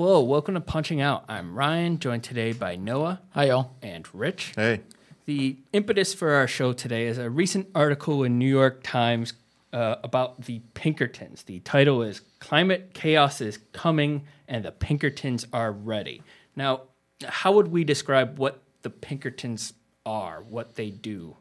[0.00, 1.24] Hello, welcome to Punching Out.
[1.28, 3.72] I'm Ryan, joined today by Noah Hi, y'all.
[3.82, 4.52] and Rich.
[4.54, 4.82] Hey,
[5.24, 9.32] The impetus for our show today is a recent article in New York Times
[9.72, 11.42] uh, about the Pinkertons.
[11.42, 16.22] The title is Climate Chaos is Coming and the Pinkertons Are Ready.
[16.54, 16.82] Now,
[17.24, 19.72] how would we describe what the Pinkertons
[20.06, 21.36] are, what they do?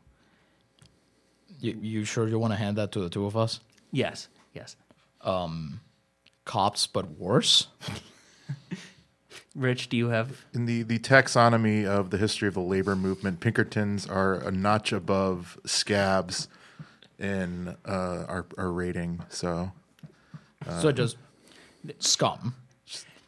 [1.60, 3.60] You, you sure you want to hand that to the two of us?
[3.92, 4.76] Yes, yes.
[6.44, 7.68] Cops, but worse?
[9.56, 10.46] Rich, do you have.
[10.54, 14.92] in the, the taxonomy of the history of the labor movement, Pinkertons are a notch
[14.92, 16.48] above scabs
[17.18, 19.24] in uh, our, our rating.
[19.30, 19.72] So
[20.82, 21.18] so just
[22.00, 22.56] scum.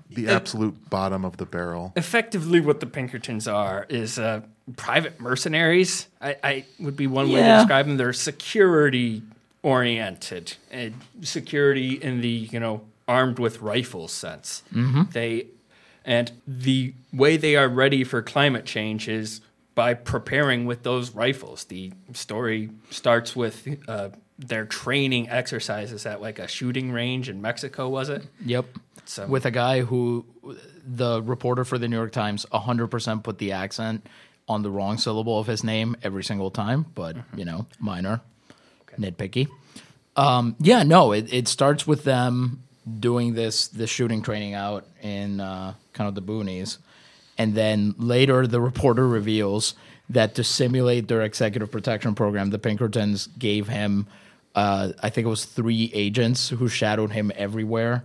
[0.10, 1.94] the absolute bottom of the barrel.
[1.96, 4.42] Effectively, what the Pinkertons are is uh,
[4.76, 6.08] private mercenaries.
[6.22, 7.98] I, I would be one way to describe them.
[7.98, 9.24] They're security
[9.62, 14.64] oriented, and security in the you know armed with rifles sense.
[15.12, 15.48] They
[16.06, 19.42] and the way they are ready for climate change is
[19.76, 21.66] by preparing with those rifles.
[21.66, 27.90] The story starts with uh, their training exercises at like a shooting range in Mexico.
[27.90, 28.24] Was it?
[28.46, 28.66] Yep.
[29.06, 30.26] So- With a guy who,
[30.86, 34.06] the reporter for the New York Times, 100% put the accent
[34.48, 38.22] on the wrong syllable of his name every single time, but, you know, minor,
[38.98, 39.48] nitpicky.
[40.16, 42.64] Um, yeah, no, it, it starts with them
[43.00, 46.78] doing this this shooting training out in uh, kind of the boonies,
[47.38, 49.76] and then later the reporter reveals
[50.10, 54.08] that to simulate their executive protection program, the Pinkertons gave him,
[54.56, 58.04] uh, I think it was three agents who shadowed him everywhere,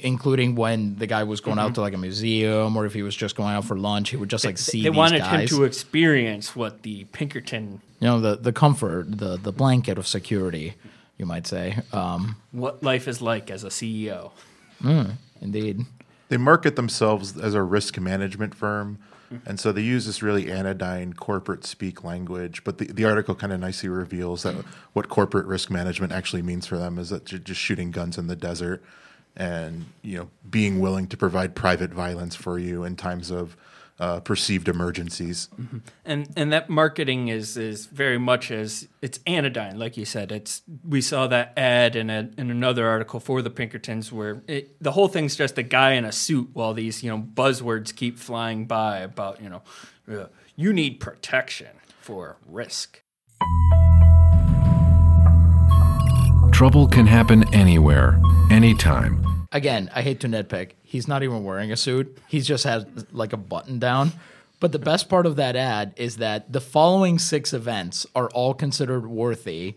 [0.00, 3.14] including when the guy was going out to like a museum or if he was
[3.14, 5.50] just going out for lunch, he would just like see they wanted guys.
[5.50, 10.06] him to experience what the Pinkerton you know the the comfort, the the blanket of
[10.06, 10.74] security,
[11.18, 11.78] you might say.
[11.92, 14.30] Um, what life is like as a CEO.
[15.40, 15.80] indeed.
[16.28, 18.98] They market themselves as a risk management firm.
[19.44, 22.64] And so they use this really anodyne corporate speak language.
[22.64, 24.54] But the, the article kind of nicely reveals that
[24.94, 28.26] what corporate risk management actually means for them is that you're just shooting guns in
[28.26, 28.82] the desert
[29.36, 33.56] and you know being willing to provide private violence for you in times of
[34.00, 35.48] uh, perceived emergencies.
[36.04, 40.30] And and that marketing is is very much as it's anodyne, like you said.
[40.30, 44.80] It's we saw that ad in a, in another article for the Pinkertons where it,
[44.82, 48.18] the whole thing's just a guy in a suit while these you know buzzwords keep
[48.18, 49.62] flying by about you know
[50.10, 51.68] uh, you need protection
[52.00, 53.02] for risk.
[56.52, 58.18] Trouble can happen anywhere,
[58.50, 59.37] anytime.
[59.50, 60.72] Again, I hate to nitpick.
[60.82, 62.18] He's not even wearing a suit.
[62.28, 64.12] He just has like a button down.
[64.60, 68.52] But the best part of that ad is that the following six events are all
[68.54, 69.76] considered worthy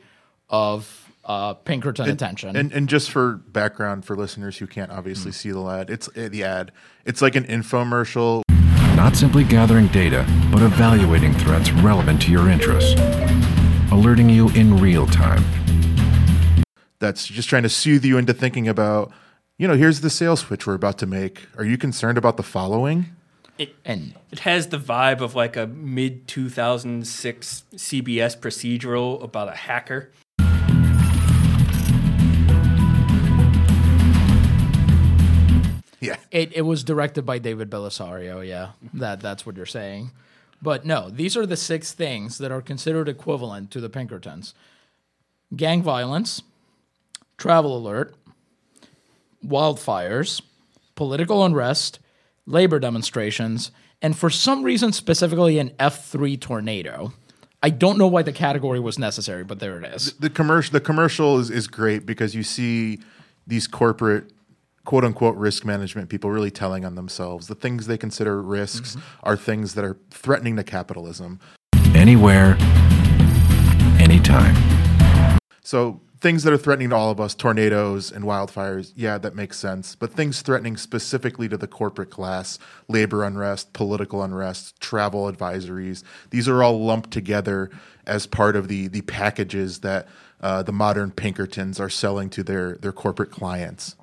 [0.50, 2.56] of uh, Pinkerton attention.
[2.56, 6.28] And and just for background for listeners who can't obviously see the ad, it's uh,
[6.30, 6.72] the ad.
[7.06, 8.42] It's like an infomercial
[8.96, 13.00] Not simply gathering data, but evaluating threats relevant to your interests.
[13.92, 15.44] Alerting you in real time.
[17.00, 19.12] that's just trying to soothe you into thinking about,
[19.62, 21.44] you know, here's the sales pitch we're about to make.
[21.56, 23.16] Are you concerned about the following?
[23.60, 29.24] It and it has the vibe of like a mid two thousand six CBS procedural
[29.24, 30.10] about a hacker.
[36.00, 36.16] Yeah.
[36.32, 38.72] It, it was directed by David Bellisario, yeah.
[38.96, 40.10] That that's what you're saying.
[40.60, 44.56] But no, these are the six things that are considered equivalent to the Pinkertons.
[45.56, 46.42] Gang violence,
[47.38, 48.16] travel alert,
[49.46, 50.42] wildfires,
[50.96, 52.00] political unrest,
[52.46, 53.72] labor demonstrations,
[54.02, 57.14] and for some reason specifically an F3 tornado.
[57.64, 60.14] I don't know why the category was necessary, but there it is.
[60.14, 63.00] The commercial the commercial is, is great because you see
[63.46, 64.32] these corporate
[64.84, 67.48] quote unquote risk management people really telling on themselves.
[67.48, 69.20] The things they consider risks mm-hmm.
[69.24, 71.40] are things that are threatening to capitalism.
[71.94, 72.58] Anywhere,
[74.00, 74.56] anytime.
[75.64, 79.58] So things that are threatening to all of us, tornadoes and wildfires, yeah, that makes
[79.58, 79.96] sense.
[79.96, 86.48] But things threatening specifically to the corporate class, labor unrest, political unrest, travel advisories, these
[86.48, 87.72] are all lumped together
[88.06, 90.08] as part of the the packages that
[90.42, 93.96] uh, the modern Pinkertons are selling to their their corporate clients.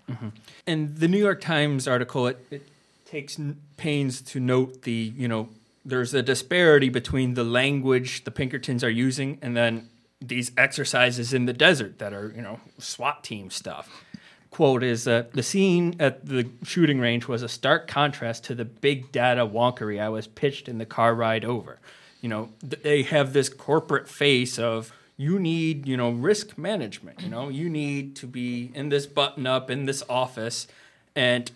[0.66, 2.68] And the New York Times article it, it
[3.06, 3.38] takes
[3.76, 5.48] pains to note the you know
[5.84, 9.88] there's a disparity between the language the Pinkertons are using and then
[10.20, 14.04] these exercises in the desert that are you know SWAT team stuff.
[14.50, 18.64] Quote is that the scene at the shooting range was a stark contrast to the
[18.64, 21.78] big data wonkery I was pitched in the car ride over.
[22.20, 27.22] You know th- they have this corporate face of you need you know risk management.
[27.22, 30.66] You know you need to be in this button up in this office
[31.14, 31.50] and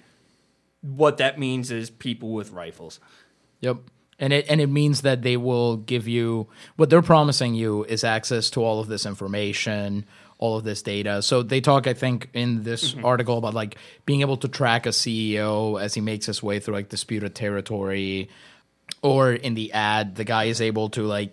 [0.83, 3.01] what that means is people with rifles.
[3.61, 3.79] Yep.
[4.23, 6.47] And it and it means that they will give you
[6.77, 10.07] what they're promising you is access to all of this information,
[10.39, 11.23] all of this data.
[11.23, 13.05] So they talk, I think, in this mm-hmm.
[13.05, 13.77] article about like
[14.07, 18.31] being able to track a CEO as he makes his way through like disputed territory.
[19.03, 21.33] Or in the ad, the guy is able to like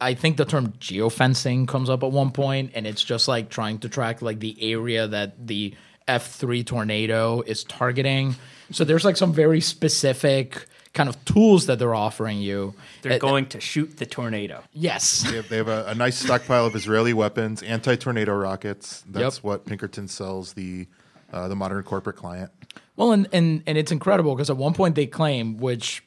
[0.00, 3.80] I think the term geofencing comes up at one point, and it's just like trying
[3.80, 5.74] to track like the area that the
[6.08, 8.34] F3 tornado is targeting.
[8.70, 12.74] So there's like some very specific kind of tools that they're offering you.
[13.02, 14.62] They're Uh, going to shoot the tornado.
[14.72, 15.22] Yes.
[15.22, 19.04] They have, they have a, a nice stockpile of Israeli weapons, anti-tornado rockets.
[19.08, 19.44] That's Yep.
[19.44, 20.86] what Pinkerton sells the
[21.32, 22.50] uh, the modern corporate client.
[22.96, 26.02] Well, and and, and it's incredible because at one point they claim, which,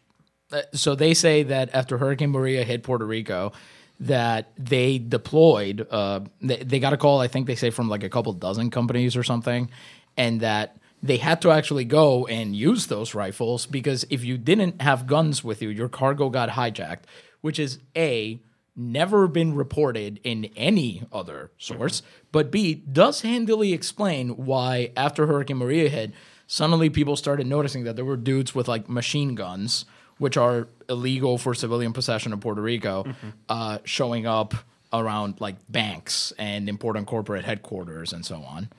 [0.51, 3.53] uh, so they say that after Hurricane Maria hit Puerto Rico,
[4.01, 8.03] that they deployed, uh, they, they got a call, I think they say from like
[8.03, 9.69] a couple dozen companies or something,
[10.17, 14.81] and that they had to actually go and use those rifles because if you didn't
[14.81, 17.03] have guns with you, your cargo got hijacked,
[17.41, 18.39] which is A,
[18.73, 22.01] never been reported in any other source,
[22.31, 26.13] but B, does handily explain why after Hurricane Maria hit,
[26.47, 29.85] suddenly people started noticing that there were dudes with like machine guns,
[30.19, 33.05] which are illegal for civilian possession in Puerto Rico,
[33.49, 34.53] uh, showing up
[34.93, 38.69] around like banks and important corporate headquarters and so on.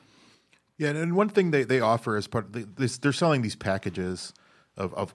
[0.78, 3.56] Yeah, and one thing they, they offer as part of the, this, they're selling these
[3.56, 4.32] packages
[4.76, 5.14] of, of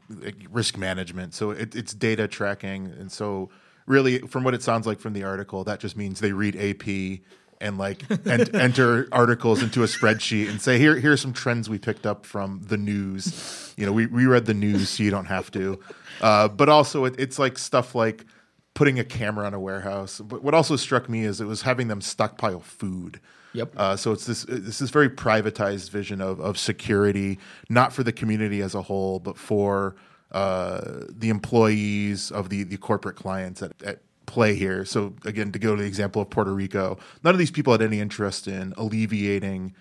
[0.49, 1.33] risk management.
[1.33, 3.49] So it, it's data tracking, and so
[3.85, 7.21] really, from what it sounds like from the article, that just means they read AP
[7.61, 11.77] and like and, enter articles into a spreadsheet and say here here's some trends we
[11.77, 13.73] picked up from the news.
[13.75, 15.79] You know, we we read the news, so you don't have to.
[16.21, 18.25] Uh, but also, it, it's like stuff like
[18.73, 20.19] putting a camera on a warehouse.
[20.19, 23.21] But what also struck me is it was having them stockpile food.
[23.53, 23.73] Yep.
[23.75, 28.11] Uh, so it's this this is very privatized vision of of security, not for the
[28.11, 29.95] community as a whole, but for
[30.31, 34.85] uh, the employees of the the corporate clients at, at play here.
[34.85, 37.81] So again, to go to the example of Puerto Rico, none of these people had
[37.81, 39.73] any interest in alleviating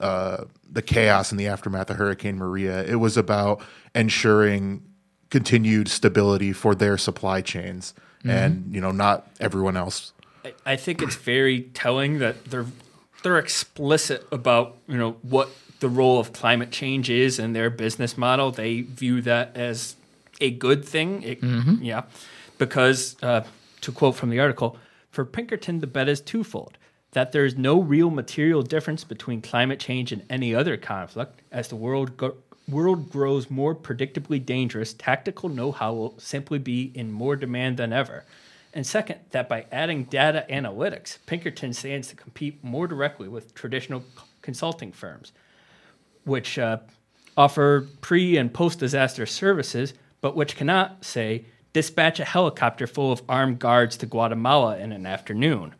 [0.00, 2.82] uh, the chaos in the aftermath of Hurricane Maria.
[2.84, 3.62] It was about
[3.94, 4.82] ensuring
[5.30, 7.94] continued stability for their supply chains,
[8.24, 10.12] and you know, not everyone else.
[10.44, 12.66] I, I think it's very telling that they're
[13.22, 15.48] they're explicit about you know what
[15.80, 18.50] the role of climate change is in their business model.
[18.50, 19.96] They view that as
[20.40, 21.22] a good thing.
[21.22, 21.42] It-
[21.80, 22.02] Yeah,
[22.58, 23.42] because uh,
[23.80, 24.76] to quote from the article,
[25.10, 26.78] for Pinkerton, the bet is twofold.
[27.12, 31.40] That there is no real material difference between climate change and any other conflict.
[31.50, 32.36] As the world go-
[32.68, 38.24] world grows more predictably dangerous, tactical know-how will simply be in more demand than ever.
[38.74, 44.02] And second, that by adding data analytics, Pinkerton stands to compete more directly with traditional
[44.40, 45.32] consulting firms,
[46.24, 46.78] which uh,
[47.36, 53.22] offer pre and post disaster services, but which cannot, say, dispatch a helicopter full of
[53.28, 55.74] armed guards to Guatemala in an afternoon.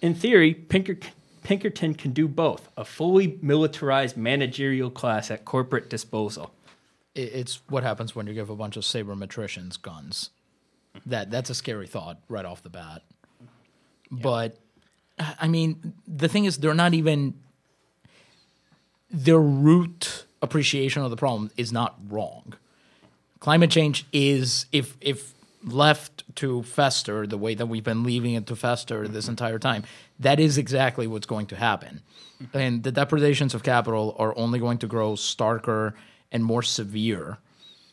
[0.00, 0.98] In theory, Pinker-
[1.42, 6.54] Pinkerton can do both a fully militarized managerial class at corporate disposal.
[7.14, 10.30] It's what happens when you give a bunch of sabermetricians guns.
[11.06, 13.02] That that's a scary thought right off the bat.
[14.10, 14.56] But
[15.18, 17.34] I mean, the thing is, they're not even
[19.10, 22.54] their root appreciation of the problem is not wrong.
[23.40, 25.34] Climate change is if if
[25.64, 29.12] left to fester the way that we've been leaving it to fester mm-hmm.
[29.12, 29.84] this entire time,
[30.18, 32.02] that is exactly what's going to happen.
[32.42, 32.58] Mm-hmm.
[32.58, 35.94] And the depredations of capital are only going to grow starker
[36.30, 37.38] and more severe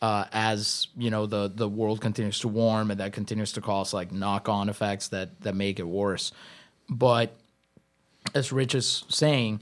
[0.02, 3.94] uh, as you know the the world continues to warm and that continues to cause
[3.94, 6.32] like knock on effects that that make it worse.
[6.90, 7.34] But
[8.34, 9.60] as Rich is saying,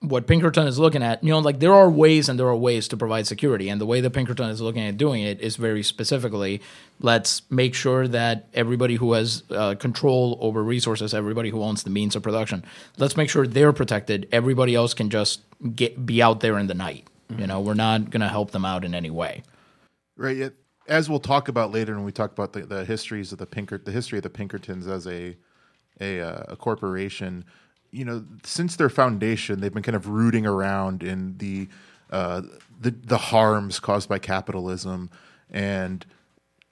[0.00, 2.88] what Pinkerton is looking at, you know, like there are ways and there are ways
[2.88, 3.68] to provide security.
[3.68, 6.60] And the way that Pinkerton is looking at doing it is very specifically
[7.00, 11.90] let's make sure that everybody who has uh, control over resources, everybody who owns the
[11.90, 12.64] means of production,
[12.98, 14.28] let's make sure they're protected.
[14.32, 15.40] Everybody else can just
[15.74, 17.06] get be out there in the night.
[17.36, 19.42] You know, we're not going to help them out in any way.
[20.16, 20.36] Right.
[20.36, 23.46] It, as we'll talk about later when we talk about the, the histories of the
[23.46, 25.36] Pinker, the history of the Pinkertons as a
[26.00, 27.44] a, uh, a corporation.
[27.90, 31.68] you know, since their foundation, they've been kind of rooting around in the
[32.10, 32.42] uh,
[32.80, 35.10] the the harms caused by capitalism
[35.50, 36.04] and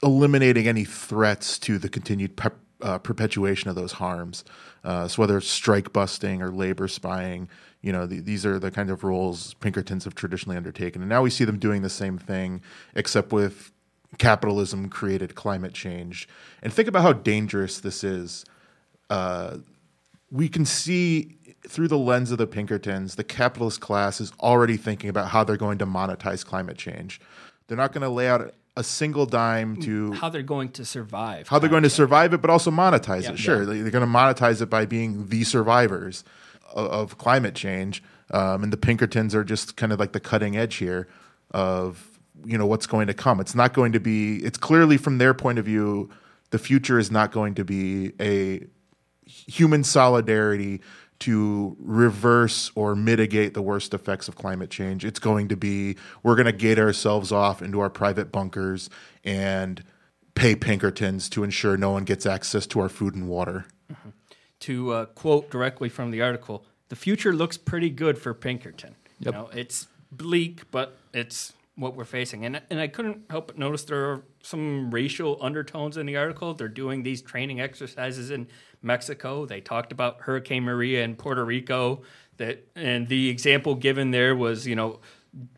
[0.03, 4.45] eliminating any threats to the continued pe- uh, perpetuation of those harms.
[4.83, 7.49] Uh, so whether it's strike busting or labor spying,
[7.83, 11.23] you know, the, these are the kind of roles Pinkertons have traditionally undertaken, and now
[11.23, 12.63] we see them doing the same thing,
[12.95, 13.73] except with
[14.19, 16.29] capitalism created climate change.
[16.63, 18.45] And think about how dangerous this is.
[19.11, 19.59] Uh,
[20.31, 21.37] we can see
[21.67, 25.57] through the lens of the Pinkertons, the capitalist class is already thinking about how they're
[25.57, 27.21] going to monetize climate change.
[27.67, 31.49] They're not going to lay out a single dime to How they're going to survive.
[31.49, 33.33] how they're going to survive it, but also monetize Yeah.
[33.33, 33.39] it.
[33.39, 36.25] Sure, they- they're going to monetize it by being the survivors
[36.73, 40.77] of, climate change, um, and the Pinkertons are just kind of like the cutting edge
[40.77, 41.09] here
[41.51, 43.41] of you know what's going to come.
[43.41, 44.37] It's not going to be.
[44.39, 46.11] It's clearly from their point of view,
[46.51, 48.67] the future is not going to be a
[49.27, 50.81] human solidarity
[51.21, 55.05] to reverse or mitigate the worst effects of climate change.
[55.05, 58.91] It's going to be we're going to gate ourselves off into our private bunkers
[59.23, 59.83] and
[60.35, 63.67] pay Pinkertons to ensure no one gets access to our food and water.
[64.63, 68.95] To uh, quote directly from the article, the future looks pretty good for Pinkerton.
[69.21, 72.45] You know, it's bleak, but it's what we're facing.
[72.45, 76.55] And and I couldn't help but notice there are some racial undertones in the article.
[76.55, 78.49] They're doing these training exercises in
[78.83, 79.47] Mexico.
[79.47, 82.03] They talked about Hurricane Maria in Puerto Rico.
[82.37, 85.01] That and the example given there was, you know,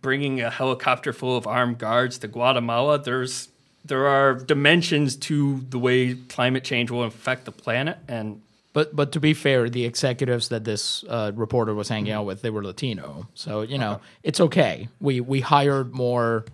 [0.00, 2.99] bringing a helicopter full of armed guards to Guatemala.
[2.99, 3.49] There's
[3.84, 8.40] there are dimensions to the way climate change will affect the planet, and
[8.75, 12.43] But but to be fair, the executives that this uh, reporter was hanging out with,
[12.43, 13.28] they were Latino.
[13.33, 14.88] So you know it's okay.
[15.00, 16.45] We we hired more.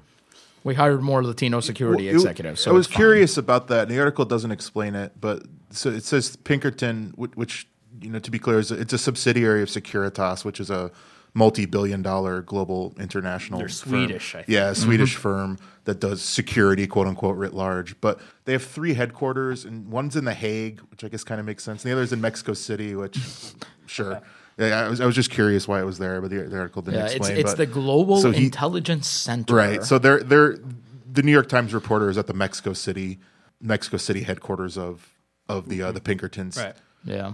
[0.62, 2.61] We hired more Latino security Well, it- executives.
[2.61, 2.97] So I was fine.
[2.97, 3.83] curious about that.
[3.85, 7.67] And the article doesn't explain it, but so it says Pinkerton, which
[8.03, 10.91] you know, to be clear, is it's a subsidiary of Securitas, which is a
[11.35, 13.59] multi-billion-dollar global international.
[13.59, 13.91] They're firm.
[13.91, 14.49] Swedish, I think.
[14.49, 18.01] Yeah, a Swedish firm that does security, quote unquote, writ large.
[18.01, 21.47] But they have three headquarters, and one's in the Hague, which I guess kind of
[21.47, 21.85] makes sense.
[21.85, 23.19] And the other's in Mexico City, which,
[23.87, 24.21] sure.
[24.59, 26.83] Yeah, I was, I was just curious why it was there, but the, the article
[26.83, 29.55] didn't Yeah, it's it's but- the Global so he- Intelligence Center.
[29.55, 29.83] Right.
[29.83, 30.59] So they're they're
[31.11, 33.19] the New York Times reporter is at the Mexico City
[33.63, 35.09] Mexico City headquarters of
[35.49, 36.59] of the uh, the Pinkertons.
[36.59, 36.75] right.
[37.05, 37.33] Yeah.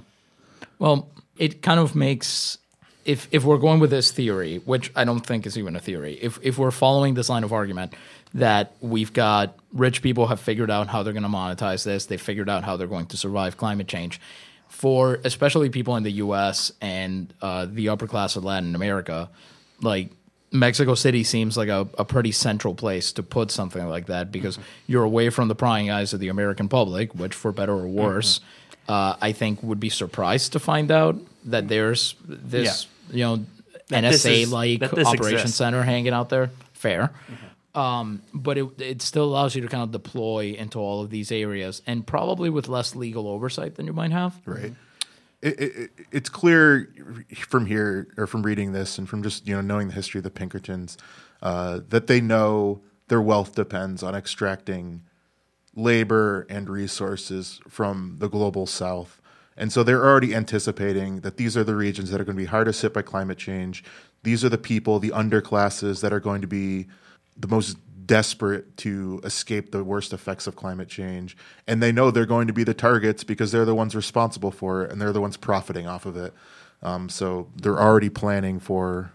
[0.79, 2.59] Well, it kind of makes
[3.07, 6.19] if if we're going with this theory, which I don't think is even a theory,
[6.21, 7.95] if if we're following this line of argument
[8.35, 12.17] that we've got rich people have figured out how they're going to monetize this, they
[12.17, 14.21] figured out how they're going to survive climate change.
[14.69, 16.73] For especially people in the U.S.
[16.81, 19.31] and uh, the upper class of Latin America,
[19.81, 20.11] like
[20.51, 24.59] Mexico City seems like a, a pretty central place to put something like that because
[24.87, 28.41] you're away from the prying eyes of the American public, which, for better or worse,
[28.89, 33.37] uh, I think would be surprised to find out that there's this, you know,
[33.89, 35.57] That NSA like that operation exists.
[35.57, 36.51] center hanging out there.
[36.73, 37.13] Fair.
[37.75, 41.31] Um, but it, it still allows you to kind of deploy into all of these
[41.31, 44.35] areas and probably with less legal oversight than you might have.
[44.47, 44.73] Right.
[45.43, 46.91] It, it, it- it's clear
[47.37, 50.25] from here or from reading this and from just you know knowing the history of
[50.25, 50.97] the Pinkertons
[51.43, 55.03] uh, that they know their wealth depends on extracting
[55.75, 59.21] labor and resources from the global south.
[59.57, 62.47] And so they're already anticipating that these are the regions that are going to be
[62.47, 63.85] hardest hit by climate change.
[64.23, 66.89] These are the people, the underclasses that are going to be
[67.37, 71.37] the most desperate to escape the worst effects of climate change.
[71.67, 74.85] And they know they're going to be the targets because they're the ones responsible for
[74.85, 76.33] it and they're the ones profiting off of it.
[76.83, 79.11] Um, so they're already planning for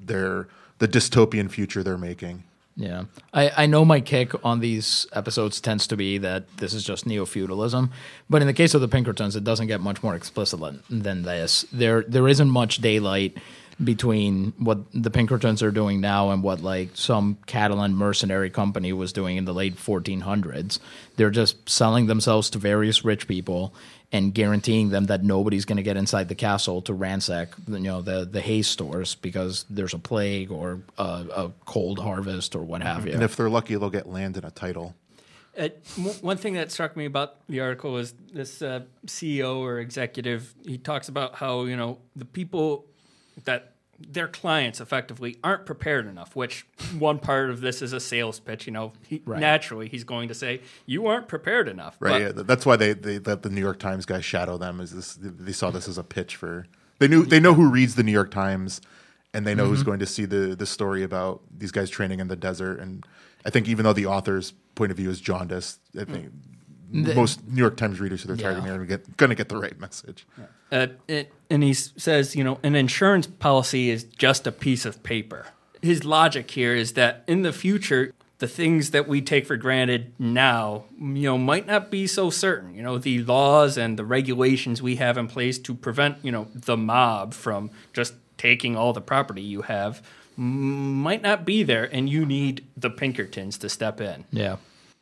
[0.00, 2.44] their the dystopian future they're making.
[2.80, 3.04] Yeah.
[3.34, 7.04] I, I know my kick on these episodes tends to be that this is just
[7.04, 7.90] neo feudalism.
[8.30, 11.66] But in the case of the Pinkertons, it doesn't get much more explicit than, this.
[11.70, 13.36] There there isn't much daylight
[13.82, 19.12] between what the Pinkertons are doing now and what like some Catalan mercenary company was
[19.12, 20.78] doing in the late 1400s.
[21.16, 23.74] They're just selling themselves to various rich people
[24.12, 28.02] and guaranteeing them that nobody's going to get inside the castle to ransack you know
[28.02, 32.82] the the hay stores because there's a plague or a, a cold harvest or what
[32.82, 33.12] have you.
[33.12, 34.94] And if they're lucky, they'll get land and a title.
[35.56, 39.78] Uh, w- one thing that struck me about the article is this uh, CEO or
[39.78, 40.54] executive.
[40.64, 42.86] He talks about how you know the people
[43.44, 43.69] that
[44.00, 46.34] their clients effectively aren't prepared enough.
[46.34, 46.66] Which
[46.98, 48.66] one part of this is a sales pitch.
[48.66, 49.40] You know, he, Right.
[49.40, 51.96] naturally he's going to say you aren't prepared enough.
[52.00, 52.10] Right.
[52.10, 54.80] But- yeah, that's why they, they let the New York Times guys shadow them.
[54.80, 56.66] Is this they saw this as a pitch for
[56.98, 58.80] they knew they know who reads the New York Times,
[59.34, 59.86] and they know who's mm-hmm.
[59.86, 62.78] going to see the the story about these guys training in the desert.
[62.78, 63.04] And
[63.44, 66.32] I think even though the author's point of view is jaundiced, I think mm.
[66.92, 68.76] Most New York Times readers who they're targeting Yeah.
[68.76, 70.26] are get, going to get the right message.
[70.72, 75.02] Uh, it, and he says, you know, an insurance policy is just a piece of
[75.02, 75.46] paper.
[75.82, 80.12] His logic here is that in the future, the things that we take for granted
[80.18, 82.74] now, you know, might not be so certain.
[82.74, 86.48] You know, the laws and the regulations we have in place to prevent, you know,
[86.54, 90.02] the mob from just taking all the property you have
[90.36, 94.24] might not be there, and you need the Pinkertons to step in.
[94.32, 94.56] Yeah.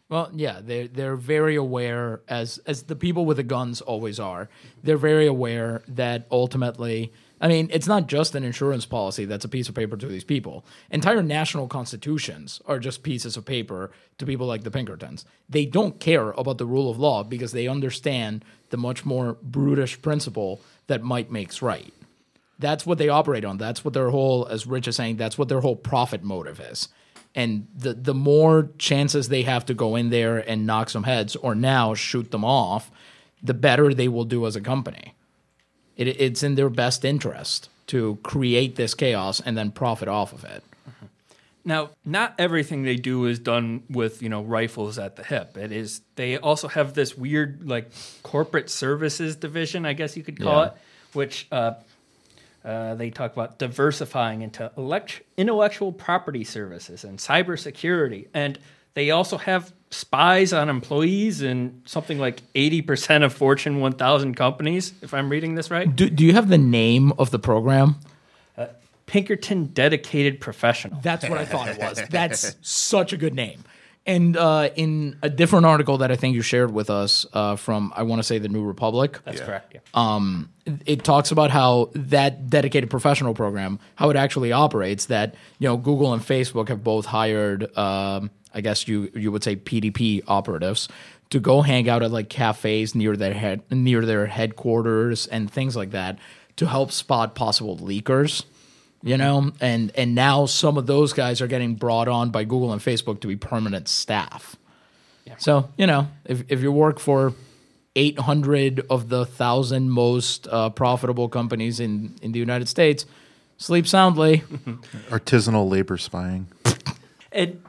[0.08, 4.48] Well, yeah, they're they're very aware as as the people with the guns always are.
[4.82, 7.12] They're very aware that ultimately,
[7.42, 10.24] I mean, it's not just an insurance policy that's a piece of paper to these
[10.24, 10.64] people.
[10.90, 15.26] Entire national constitutions are just pieces of paper to people like the Pinkertons.
[15.48, 20.00] They don't care about the rule of law because they understand the much more brutish
[20.00, 21.92] principle that might makes right.
[22.58, 23.58] That's what they operate on.
[23.58, 26.88] That's what their whole, as Rich is saying, that's what their whole profit motive is.
[27.34, 31.36] And the the more chances they have to go in there and knock some heads,
[31.36, 32.90] or now shoot them off,
[33.42, 35.14] the better they will do as a company.
[35.96, 40.44] It, it's in their best interest to create this chaos and then profit off of
[40.44, 40.62] it.
[41.64, 45.56] Now, not everything they do is done with you know rifles at the hip.
[45.56, 47.90] It is they also have this weird like
[48.22, 50.66] corporate services division, I guess you could call Yeah.
[50.68, 50.72] it,
[51.12, 51.74] which uh,
[52.68, 58.58] uh, they talk about diversifying into elect- intellectual property services and cybersecurity, and
[58.94, 64.92] they also have spies on employees in something like eighty percent of Fortune 1000 companies.
[65.00, 67.96] If I'm reading this right, Do, do you have the name of the program?
[69.06, 71.00] Pinkerton Dedicated Professional.
[71.00, 72.02] That's what I thought it was.
[72.10, 73.64] That's such a good name.
[74.08, 77.92] And uh, in a different article that I think you shared with us uh, from,
[77.94, 79.74] I want to say, the New Republic, That's correct.
[79.74, 79.80] Yeah.
[79.92, 80.48] um,
[80.86, 85.06] it talks about how that dedicated professional program, how it actually operates.
[85.06, 89.44] That you know, Google and Facebook have both hired, um, I guess you you would
[89.44, 90.88] say PDP operatives
[91.30, 95.76] to go hang out at like cafes near their head near their headquarters and things
[95.76, 96.18] like that
[96.56, 98.44] to help spot possible leakers.
[99.02, 102.72] You know, and and now some of those guys are getting brought on by Google
[102.72, 104.56] and Facebook to be permanent staff.
[105.36, 107.34] So you know, if if you work for
[107.94, 113.04] 800 of the thousand most uh, profitable companies in in the United States,
[113.56, 114.38] sleep soundly.
[115.10, 116.48] Artisanal labor spying.
[117.32, 117.60] it,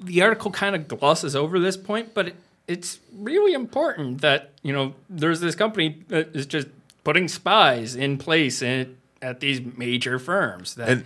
[0.00, 2.36] the article kind of glosses over this point, but it,
[2.66, 6.68] it's really important that you know there's this company that is just
[7.04, 10.74] putting spies in place in, at these major firms.
[10.74, 11.04] That And-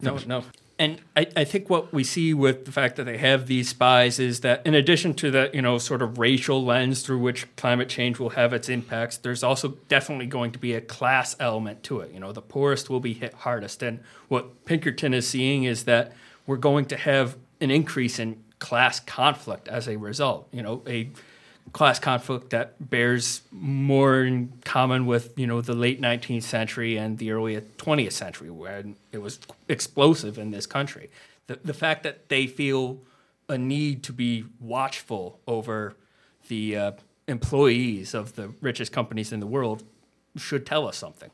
[0.00, 0.44] no, no.
[0.78, 4.18] And I, I think what we see with the fact that they have these spies
[4.18, 7.88] is that in addition to the, you know, sort of racial lens through which climate
[7.88, 12.00] change will have its impacts, there's also definitely going to be a class element to
[12.00, 12.12] it.
[12.12, 13.82] You know, the poorest will be hit hardest.
[13.82, 16.12] And what Pinkerton is seeing is that
[16.46, 20.46] we're going to have an increase in class conflict as a result.
[20.52, 21.08] You know, a
[21.76, 27.18] class conflict that bears more in common with you know the late 19th century and
[27.18, 31.10] the early 20th century when it was explosive in this country
[31.48, 32.98] the, the fact that they feel
[33.50, 35.94] a need to be watchful over
[36.48, 36.92] the uh,
[37.28, 39.82] employees of the richest companies in the world
[40.34, 41.30] should tell us something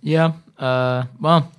[0.00, 0.34] Yeah.
[0.56, 1.50] Uh, well,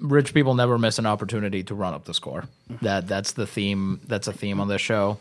[0.00, 2.44] rich people never miss an opportunity to run up the score.
[2.82, 4.00] That that's the theme.
[4.06, 5.18] That's a theme on this show,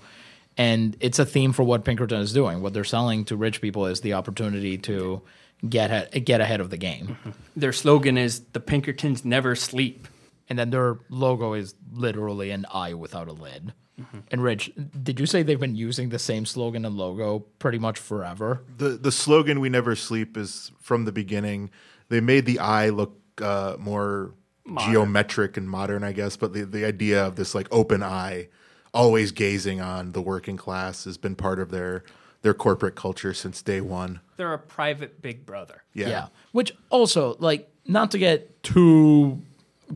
[0.58, 2.62] and it's a theme for what Pinkerton is doing.
[2.62, 5.22] What they're selling to rich people is the opportunity to
[5.68, 7.18] get he- get ahead of the game.
[7.56, 10.08] their slogan is the pinkertons never sleep
[10.50, 13.74] And then their logo is literally an eye without a lid.
[14.32, 14.72] And Rich,
[15.04, 18.64] did you say they've been using the same slogan and logo pretty much forever?
[18.78, 21.70] The the slogan "We never sleep" is from the beginning.
[22.10, 24.34] They made the eye look uh, more
[24.80, 26.36] geometric and modern, I guess.
[26.38, 28.50] But the the idea of this like open eye,
[28.94, 32.04] always gazing on the working class, has been part of their
[32.44, 34.20] their corporate culture since day one.
[34.36, 36.28] they're a private big brother Yeah.
[36.52, 39.42] Which also, like, not to get too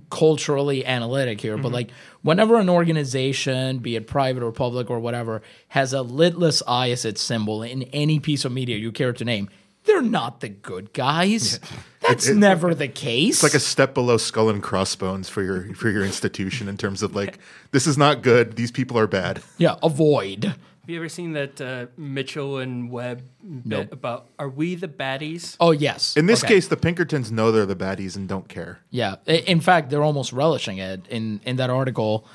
[0.10, 1.74] culturally analytic here, but mm-hmm.
[1.74, 6.92] like, whenever an organization, be it private or public or whatever, has a litless eye
[6.92, 9.50] as its symbol in any piece of media you care to name,
[9.84, 11.60] they're not the good guys.
[12.08, 13.36] That's never the case.
[13.36, 17.04] It's like a step below skull and crossbones for your for your institution in terms
[17.04, 17.40] of like
[17.72, 18.56] this is not good.
[18.56, 19.42] These people are bad.
[19.58, 20.44] yeah, avoid.
[20.46, 20.56] have
[20.88, 23.92] you ever seen that uh, mitchell and webb bit Nope.
[23.92, 26.16] about are we the baddies Oh yes.
[26.16, 26.56] In this Okay.
[26.56, 28.80] case, the Pinkertons know they're the baddies and don't care.
[28.90, 29.16] Yeah.
[29.26, 31.06] In fact, they're almost relishing it.
[31.10, 32.26] In in that article,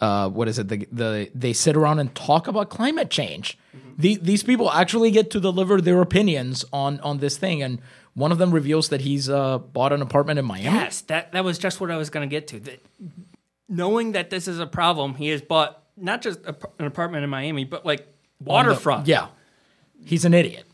[0.00, 0.68] uh, what is it?
[0.68, 3.58] The, the they sit around and talk about climate change.
[3.98, 7.80] The, these people actually get to deliver their opinions on on this thing, and
[8.16, 10.64] one of them reveals that he's uh, bought an apartment in Miami.
[10.64, 12.58] Yes, that that was just what I was going to get to.
[12.60, 12.82] That
[13.68, 17.30] knowing that this is a problem, he has bought not just a, an apartment in
[17.30, 18.06] Miami, but like
[18.42, 19.06] waterfront.
[19.06, 19.28] Yeah.
[20.04, 20.64] He's an idiot.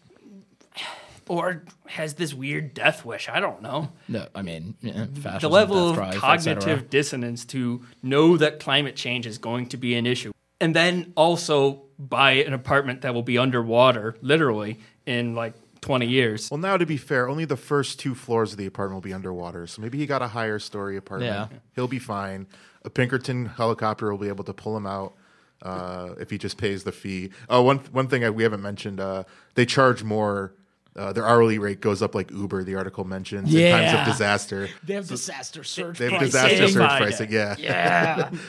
[1.29, 3.29] or has this weird death wish.
[3.29, 3.91] I don't know.
[4.09, 5.07] No, I mean, yeah,
[5.41, 6.61] The level of death drive, et cetera.
[6.61, 10.33] cognitive dissonance to know that climate change is going to be an issue.
[10.61, 16.51] And then also buy an apartment that will be underwater, literally, in like 20 years.
[16.51, 19.13] Well, now to be fair, only the first two floors of the apartment will be
[19.13, 19.67] underwater.
[19.67, 21.51] So maybe he got a higher story apartment.
[21.53, 21.59] Yeah.
[21.75, 22.47] He'll be fine.
[22.85, 25.15] A Pinkerton helicopter will be able to pull him out
[25.61, 27.31] uh, if he just pays the fee.
[27.49, 30.55] Oh, one one thing I, we haven't mentioned: uh, they charge more.
[30.95, 32.65] Uh, their hourly rate goes up like Uber.
[32.65, 34.69] The article mentions in times of disaster.
[34.85, 35.99] They have disaster surge.
[35.99, 36.27] They have pricing.
[36.27, 37.33] disaster surge pricing.
[37.33, 37.57] Yeah.
[37.59, 38.31] Yeah.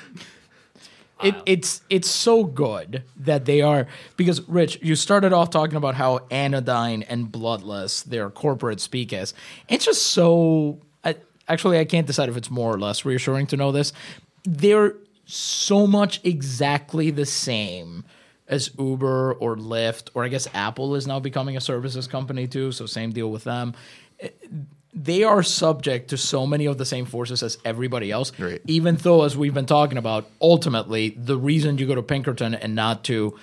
[1.23, 5.95] It, it's it's so good that they are because Rich, you started off talking about
[5.95, 9.33] how anodyne and bloodless their corporate speak is.
[9.69, 10.79] It's just so.
[11.03, 11.15] I,
[11.47, 13.93] actually, I can't decide if it's more or less reassuring to know this.
[14.43, 18.03] They're so much exactly the same
[18.47, 22.71] as Uber or Lyft, or I guess Apple is now becoming a services company too.
[22.71, 23.73] So same deal with them
[24.93, 28.31] they are subject to so many of the same forces as everybody else.
[28.37, 28.61] Right.
[28.67, 32.75] Even though, as we've been talking about, ultimately the reason you go to Pinkerton and
[32.75, 33.37] not to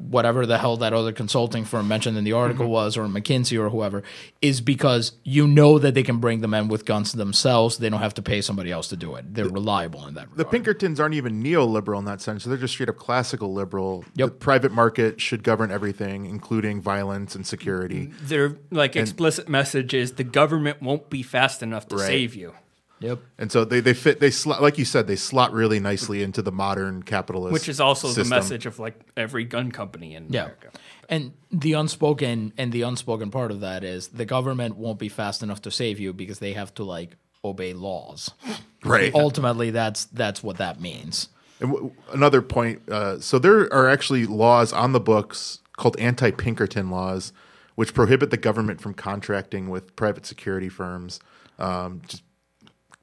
[0.00, 2.72] whatever the hell that other consulting firm mentioned in the article Mm-hmm.
[2.72, 4.02] was, or McKinsey or whoever,
[4.42, 7.78] is because you know that they can bring the men with guns themselves.
[7.78, 9.34] They don't have to pay somebody else to do it.
[9.34, 10.28] They're reliable in that.
[10.36, 10.44] The.
[10.44, 12.44] Pinkertons aren't even neoliberal in that sense.
[12.44, 14.04] They're just straight up classical liberal.
[14.16, 14.28] Yep.
[14.28, 18.06] The private market should govern everything, including violence and security.
[18.22, 22.06] Their like explicit message is the government won't be fast enough to Right.
[22.06, 22.54] save you.
[23.00, 23.20] Yep.
[23.38, 26.42] And so they, they fit they slot like you said they slot really nicely into
[26.42, 28.24] the modern capitalist Which is also system.
[28.24, 30.42] the message of like every gun company in Yeah.
[30.44, 30.70] America.
[31.08, 35.42] And the unspoken and the unspoken part of that is the government won't be fast
[35.42, 38.30] enough to save you because they have to like obey laws.
[38.84, 41.30] right Ultimately, that's that's what that means.
[41.60, 46.90] And w- another point uh, so there are actually laws on the books called anti-pinkerton
[46.90, 47.32] laws
[47.76, 51.18] which prohibit the government from contracting with private security firms
[51.58, 52.22] um, just,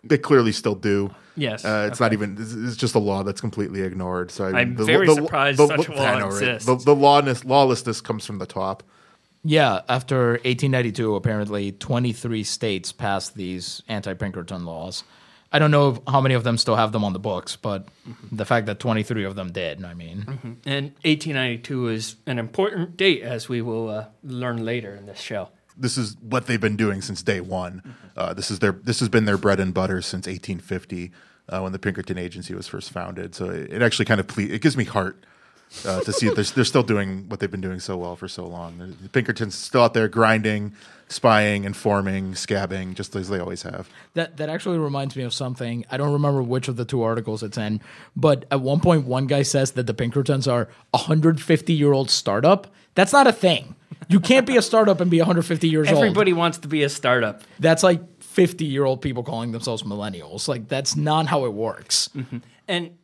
[0.10, 1.14] they clearly still do.
[1.36, 4.32] Yes, uh, it's not even it's, it's just a law that's completely ignored.
[4.32, 6.66] So I- I'm very surprised such a law know, exists.
[6.66, 8.84] the, the lawness, lawlessness comes from the top.
[9.44, 15.04] Yeah, after 1892, apparently 23 states passed these anti-Pinkerton laws.
[15.54, 17.88] I don't know how many of them still have them on the books, but
[18.32, 20.26] the fact that 23 of them did, I mean,
[20.66, 25.50] And 1892 is an important date, as we will uh, learn later in this show.
[25.78, 27.96] This is what they've been doing since day one.
[28.16, 31.12] Uh, this is their this has been their bread and butter since 1850
[31.50, 33.36] uh, when the Pinkerton Agency was first founded.
[33.36, 35.24] So it, it actually kind of ple- it gives me heart
[35.86, 38.28] uh, to see that they're, they're still doing what they've been doing so well for
[38.28, 38.78] so long.
[39.02, 40.74] The- Pinkertons still out there grinding,
[41.10, 43.90] spying, informing, scabbing, just as they always have.
[44.14, 45.86] that that actually reminds me of something.
[45.92, 47.82] I don't remember which of the two articles it's in,
[48.16, 50.64] but at one point, one guy says that the Pinkertons are
[50.94, 52.68] a 150 year old startup.
[52.98, 53.76] That's not a thing.
[54.10, 55.98] You can't be a startup and be 150 years old.
[55.98, 57.44] Everybody wants to be a startup.
[57.60, 60.48] That's like 50 year old people calling themselves millennials.
[60.48, 62.10] Like that's not how it works.
[62.68, 62.98] And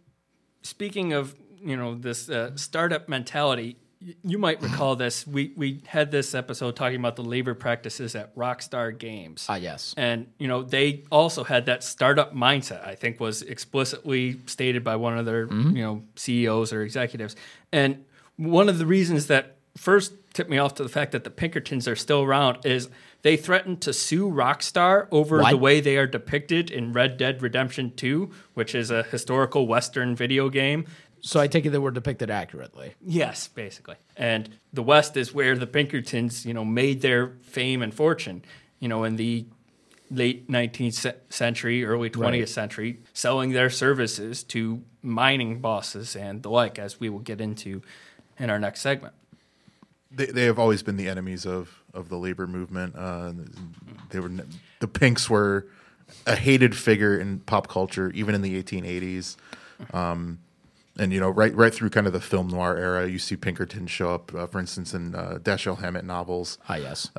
[0.63, 5.25] speaking of, you know, this uh, startup mentality, y- you might recall this.
[5.27, 9.45] We we had this episode talking about the labor practices at Rockstar Games.
[9.49, 9.93] Ah, yes.
[9.97, 12.85] And you know, they also had that startup mindset.
[12.85, 17.35] I think was explicitly stated by one of their you know CEOs or executives.
[17.71, 18.05] And
[18.37, 21.87] one of the reasons that first tipped me off to the fact that the Pinkertons
[21.87, 22.89] are still around is
[23.21, 25.51] they threatened to sue Rockstar over What?
[25.51, 30.15] the way they are depicted in Red Dead Redemption 2, which is a historical Western
[30.15, 30.85] video game.
[31.21, 32.95] So I take it they were depicted accurately.
[33.01, 33.95] Yes, basically.
[34.17, 38.43] And the West is where the Pinkertons, you know, made their fame and fortune.
[38.79, 39.45] You know, in the
[40.11, 42.49] late 19th century, early 20th Right.
[42.49, 47.81] century, selling their services to mining bosses and the like, as we will get into
[48.37, 49.13] in our next segment.
[50.15, 52.95] They, they have always been the enemies of, of the labor movement.
[52.95, 53.33] Uh,
[54.09, 54.29] they were
[54.79, 55.67] the Pinks were
[56.27, 59.35] a hated figure in pop culture, even in the 1880s.
[59.93, 60.39] Um,
[60.99, 63.87] and you know, right right through kind of the film noir era, you see Pinkerton
[63.87, 67.09] show up, uh, for instance, in uh, Dashiell Hammett novels, Ah, yes.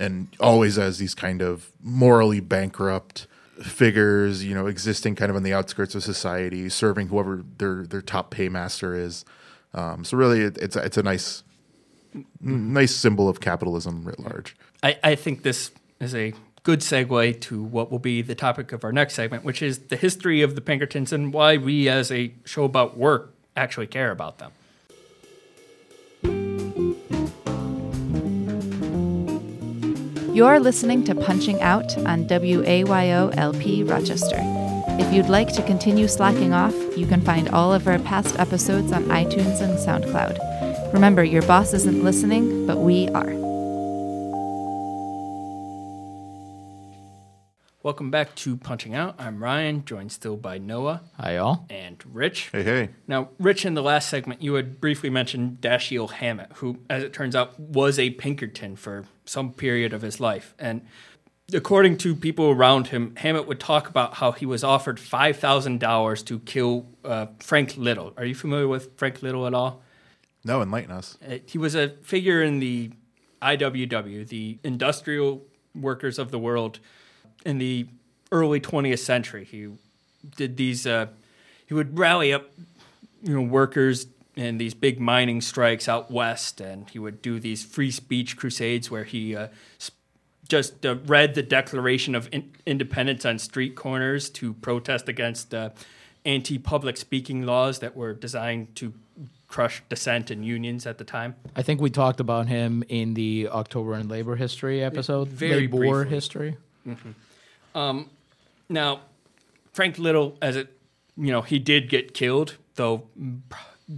[0.00, 3.28] and always as these kind of morally bankrupt
[3.62, 8.02] figures, you know, existing kind of on the outskirts of society, serving whoever their their
[8.02, 9.24] top paymaster is.
[9.74, 11.44] Um, so really, it, it's it's a nice
[12.40, 14.56] nice symbol of capitalism writ large.
[14.82, 15.70] I, I think this
[16.00, 19.62] is a good segue to what will be the topic of our next segment, which
[19.62, 23.86] is the history of the Pinkertons and why we, as a show about work, actually
[23.86, 24.52] care about them.
[30.34, 34.38] You're listening to Punching Out on WAYO LP Rochester.
[34.98, 38.92] If you'd like to continue slacking off, you can find all of our past episodes
[38.92, 40.51] on iTunes and SoundCloud.
[40.92, 43.32] Remember, your boss isn't listening, but we are.
[47.82, 49.16] Welcome back to Punching Out.
[49.18, 51.64] I'm Ryan, joined still by Noah Hi, y'all.
[51.70, 52.50] and Rich.
[52.52, 52.88] Hey, hey.
[53.08, 57.12] Now, Rich, in the last segment, you had briefly mentioned Dashiell Hammett, who, as it
[57.12, 60.54] turns out, was a Pinkerton for some period of his life.
[60.58, 60.82] And
[61.54, 66.38] according to people around him, Hammett would talk about how he was offered $5,000 to
[66.40, 68.12] kill uh, Frank Little.
[68.16, 69.82] Are you familiar with Frank Little at all?
[70.44, 71.16] No, enlighten us.
[71.26, 72.90] Uh, he was a figure in the
[73.40, 75.42] IWW, the Industrial
[75.74, 76.80] Workers of the World,
[77.44, 77.86] in the
[78.30, 79.44] early 20th century.
[79.44, 79.68] He
[80.36, 80.86] did these.
[80.86, 81.06] Uh,
[81.66, 82.50] he would rally up,
[83.22, 87.64] you know, workers in these big mining strikes out west, and he would do these
[87.64, 89.48] free speech crusades where he uh,
[90.48, 95.70] just uh, read the Declaration of in- Independence on street corners to protest against uh,
[96.24, 98.92] anti-public speaking laws that were designed to
[99.52, 101.36] crush dissent and unions at the time.
[101.54, 105.28] I think we talked about him in the October and Labor History episode.
[105.28, 106.08] Very Labor briefly.
[106.08, 106.56] History.
[108.68, 109.00] Now,
[109.74, 110.78] Frank Little, as it
[111.16, 113.06] you know, he did get killed, though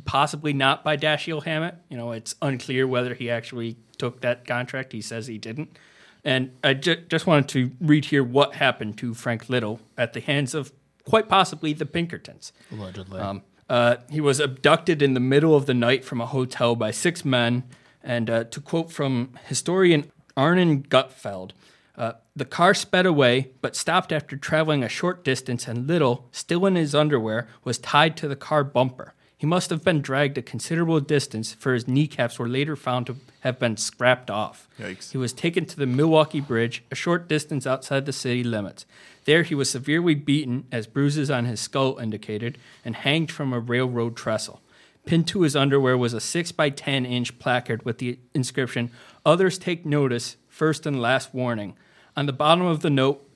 [0.05, 1.77] possibly not by Dashiell Hammett.
[1.89, 4.93] You know, it's unclear whether he actually took that contract.
[4.93, 5.79] He says he didn't.
[6.25, 10.21] And I ju- just wanted to read here what happened to Frank Little at the
[10.21, 10.73] hands of
[11.05, 12.53] quite possibly the Pinkertons.
[12.73, 13.21] Allegedly.
[13.21, 16.91] Um, uh, he was abducted in the middle of the night from a hotel by
[16.91, 17.65] six men.
[18.03, 21.53] And uh, to quote from historian Arnon Gutfeld,
[21.97, 26.67] uh, the car sped away, but stopped after traveling a short distance, and Little, still
[26.67, 29.15] in his underwear, was tied to the car bumper.
[29.45, 33.17] He must have been dragged a considerable distance, for his kneecaps were later found to
[33.41, 34.71] have been scrapped off.
[34.81, 35.13] Yikes.
[35.13, 38.87] He was taken to the Milwaukee Bridge, a short distance outside the city limits.
[39.27, 43.61] There, he was severely beaten, as bruises on his skull indicated, and hanged from a
[43.61, 44.63] railroad trestle.
[45.05, 48.91] Pinned to his underwear was a 6 by 10 inch placard with the inscription,
[49.27, 51.77] Others take notice, first and last warning.
[52.17, 53.29] On the bottom of the note,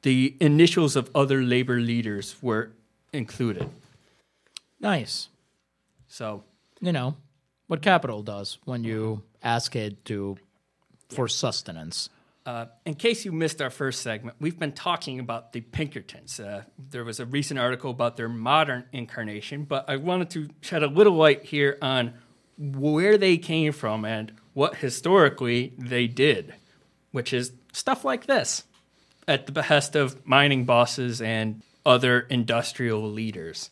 [0.00, 2.70] the initials of other labor leaders were
[3.12, 3.68] included.
[4.80, 5.28] nice.
[6.12, 6.44] So,
[6.82, 7.16] You know
[7.68, 10.36] what capital does when you ask it to
[11.08, 12.10] for sustenance.
[12.44, 16.38] Uh, in case you missed our first segment, we've been talking about the Pinkertons.
[16.38, 20.82] Uh, there was a recent article about their modern incarnation, but I wanted to shed
[20.82, 22.12] a little light here on
[22.58, 26.52] where they came from and what historically they did,
[27.12, 28.64] which is stuff like this
[29.26, 33.70] at the behest of mining bosses and other industrial leaders.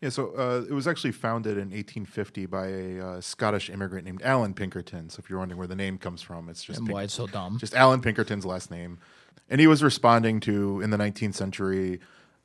[0.00, 4.22] Yeah, so uh, it was actually founded in 1850 by a uh, Scottish immigrant named
[4.22, 5.10] Allan Pinkerton.
[5.10, 7.14] So if you're wondering where the name comes from, it's just And Pink- why it's
[7.14, 7.58] so dumb.
[7.58, 8.98] just Allan Pinkerton's last name,
[9.50, 11.98] and he was responding to in the 19th century.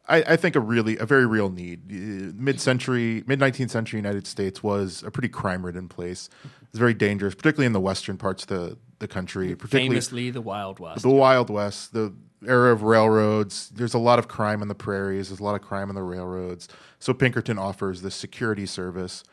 [0.08, 1.82] I, I think a really a very real need.
[1.90, 6.30] Uh, Mid-century, mid 19th century United States was a pretty crime-ridden place.
[6.70, 10.42] It's very dangerous, particularly in the western parts of the the country, particularly Famously, the
[10.42, 11.04] Wild West.
[11.04, 12.14] the Wild West, the
[12.48, 13.70] era of railroads.
[13.70, 15.30] There's a lot of crime on the prairies.
[15.30, 16.68] There's a lot of crime on the railroads.
[17.00, 19.24] So Pinkerton offers this security service,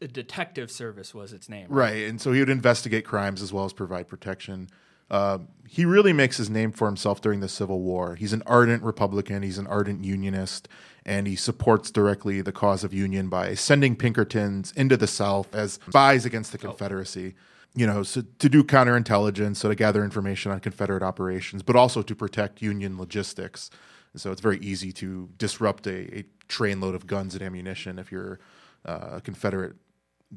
[0.00, 1.66] The detective service was its name.
[1.68, 2.08] right?
[2.08, 4.68] And so he would investigate crimes as well as provide protection.
[5.10, 5.38] Uh,
[5.68, 8.14] he really makes his name for himself during the Civil War.
[8.14, 9.42] He's an ardent Republican.
[9.42, 10.68] He's an ardent Unionist,
[11.04, 15.74] and he supports directly the cause of Union by sending Pinkertons into the South as
[15.74, 17.34] spies against the Confederacy.
[17.74, 22.02] You know, so to do counterintelligence, so to gather information on Confederate operations, but also
[22.02, 23.70] to protect Union logistics.
[24.16, 28.40] So it's very easy to disrupt a, a trainload of guns and ammunition if you're
[28.84, 29.76] uh, a Confederate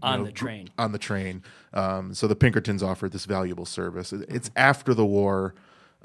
[0.04, 0.70] On know, the train.
[0.78, 1.42] on the train.
[1.74, 4.14] Um, so the Pinkertons offered this valuable service.
[4.14, 5.56] It- It's after the war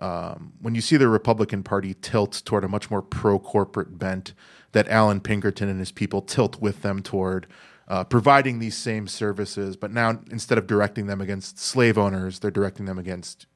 [0.00, 4.32] um, when you see the Republican Party tilt toward a much more pro corporate bent
[4.72, 7.46] that Allan Pinkerton and his people tilt with them toward.
[7.88, 12.50] Uh, providing these same services, but now instead of directing them against slave owners, they're
[12.50, 13.46] directing them against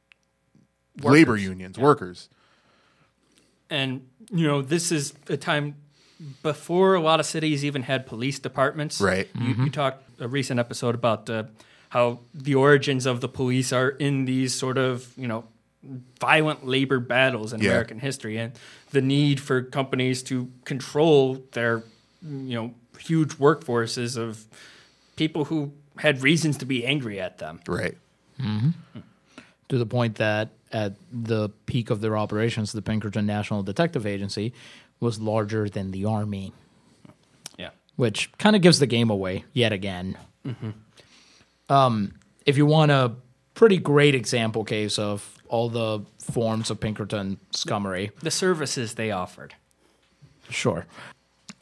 [1.02, 2.30] labor unions, workers.
[3.68, 5.76] And you know, this is a time
[6.42, 9.00] before a lot of cities even had police departments.
[9.02, 9.28] Right.
[9.38, 11.44] You, you talked a recent episode about uh,
[11.90, 15.44] how the origins of the police are in these sort of you know
[16.20, 17.70] violent labor battles in Yeah.
[17.70, 18.52] American history, and
[18.92, 21.82] the need for companies to control their
[22.22, 22.74] you know
[23.06, 24.46] huge workforces of
[25.16, 27.60] people who had reasons to be angry at them.
[27.68, 27.96] Right.
[28.38, 34.52] to the point that at the peak of their operations, the Pinkerton National Detective Agency
[35.00, 36.52] was larger than the Army,
[37.58, 37.70] Yeah.
[37.96, 40.16] which kind of gives the game away yet again.
[41.68, 42.14] Um,
[42.46, 43.12] if you want a
[43.54, 49.54] pretty great example case of all the forms of Pinkerton scummery, The services they offered.
[50.50, 50.86] Sure.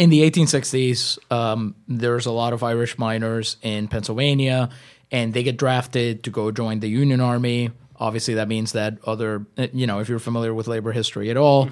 [0.01, 4.71] In the 1860s, um, there's a lot of Irish miners in Pennsylvania,
[5.11, 7.71] and they get drafted to go join the Union Army.
[7.97, 11.37] Obviously, that means that other, uh, you know, if you're familiar with labor history at
[11.37, 11.69] all,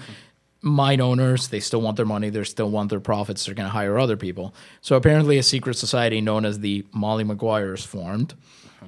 [0.61, 3.73] mine owners, they still want their money, they still want their profits, they're going to
[3.73, 4.55] hire other people.
[4.83, 8.35] So apparently, a secret society known as the Molly Maguires formed.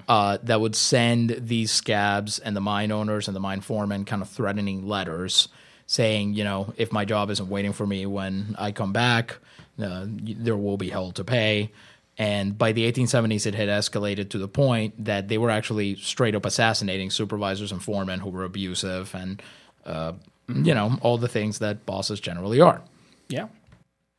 [0.07, 4.23] Uh, that would send these scabs and the mine owners and the mine foremen kind
[4.23, 5.49] of threatening letters
[5.91, 9.39] saying, you know, if my job isn't waiting for me when I come back,
[9.83, 11.73] uh, there will be hell to pay.
[12.17, 16.37] And by the 1870s, it had escalated to the point that they were actually straight
[16.37, 19.43] up assassinating supervisors and foremen who were abusive and,
[19.85, 20.13] uh,
[20.47, 22.81] you know, all the things that bosses generally are.
[23.29, 23.49] Yeah.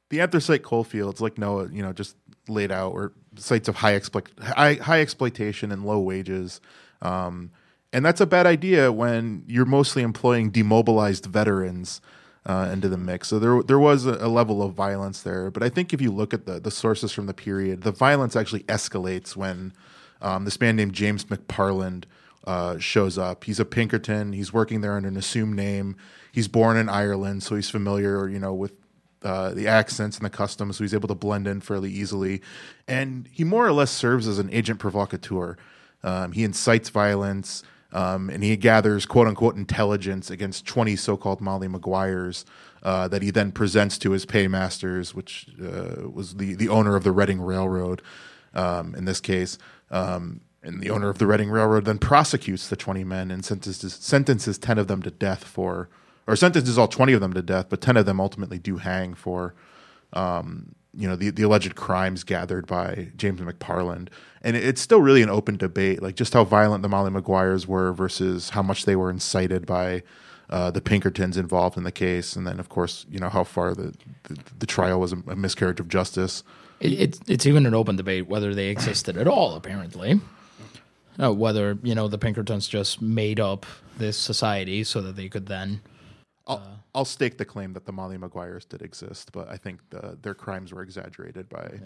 [0.09, 2.17] the anthracite coal fields, like Noah, you know, just
[2.49, 6.59] laid out, were sites of high, exploit- high, high exploitation and low wages.
[7.01, 7.51] Um,
[7.93, 12.01] and that's a bad idea when you're mostly employing demobilized veterans
[12.45, 13.27] uh, into the mix.
[13.27, 15.51] So there, there was a, a level of violence there.
[15.51, 18.35] But I think if you look at the, the sources from the period, the violence
[18.35, 19.73] actually escalates when
[20.21, 22.05] um, this man named James McParland
[22.47, 23.43] uh, shows up.
[23.43, 24.33] He's a Pinkerton.
[24.33, 25.95] He's working there under an assumed name.
[26.31, 28.73] He's born in Ireland, so he's familiar, you know, with
[29.23, 32.41] uh, the accents and the customs, so he's able to blend in fairly easily.
[32.87, 35.57] And he more or less serves as an agent provocateur.
[36.03, 37.61] Um, he incites violence,
[37.93, 42.45] um, and he gathers quote unquote intelligence against 20 so called Molly Maguires
[42.83, 47.03] uh, that he then presents to his paymasters, which uh, was the, the owner of
[47.03, 48.01] the Reading Railroad
[48.53, 49.57] um, in this case.
[49.89, 53.93] Um, and the owner of the Reading Railroad then prosecutes the 20 men and sentences,
[53.93, 55.89] sentences 10 of them to death for,
[56.27, 59.13] or sentences all 20 of them to death, but 10 of them ultimately do hang
[59.13, 59.55] for,
[60.13, 64.09] um, you know, the, the alleged crimes gathered by James McParland.
[64.41, 67.93] And it's still really an open debate, like just how violent the Molly Maguires were
[67.93, 70.03] versus how much they were incited by
[70.49, 72.35] uh, the Pinkertons involved in the case.
[72.35, 75.35] And then, of course, you know, how far the, the, the trial was a, a
[75.35, 76.43] miscarriage of justice.
[76.81, 79.55] It, it's it's even an open debate whether they existed at all.
[79.55, 80.19] Apparently,
[81.21, 83.65] uh, whether you know the Pinkertons just made up
[83.97, 85.81] this society so that they could then.
[86.47, 90.17] I'll, I'll stake the claim that the Molly Maguires did exist, but I think the,
[90.21, 91.79] their crimes were exaggerated by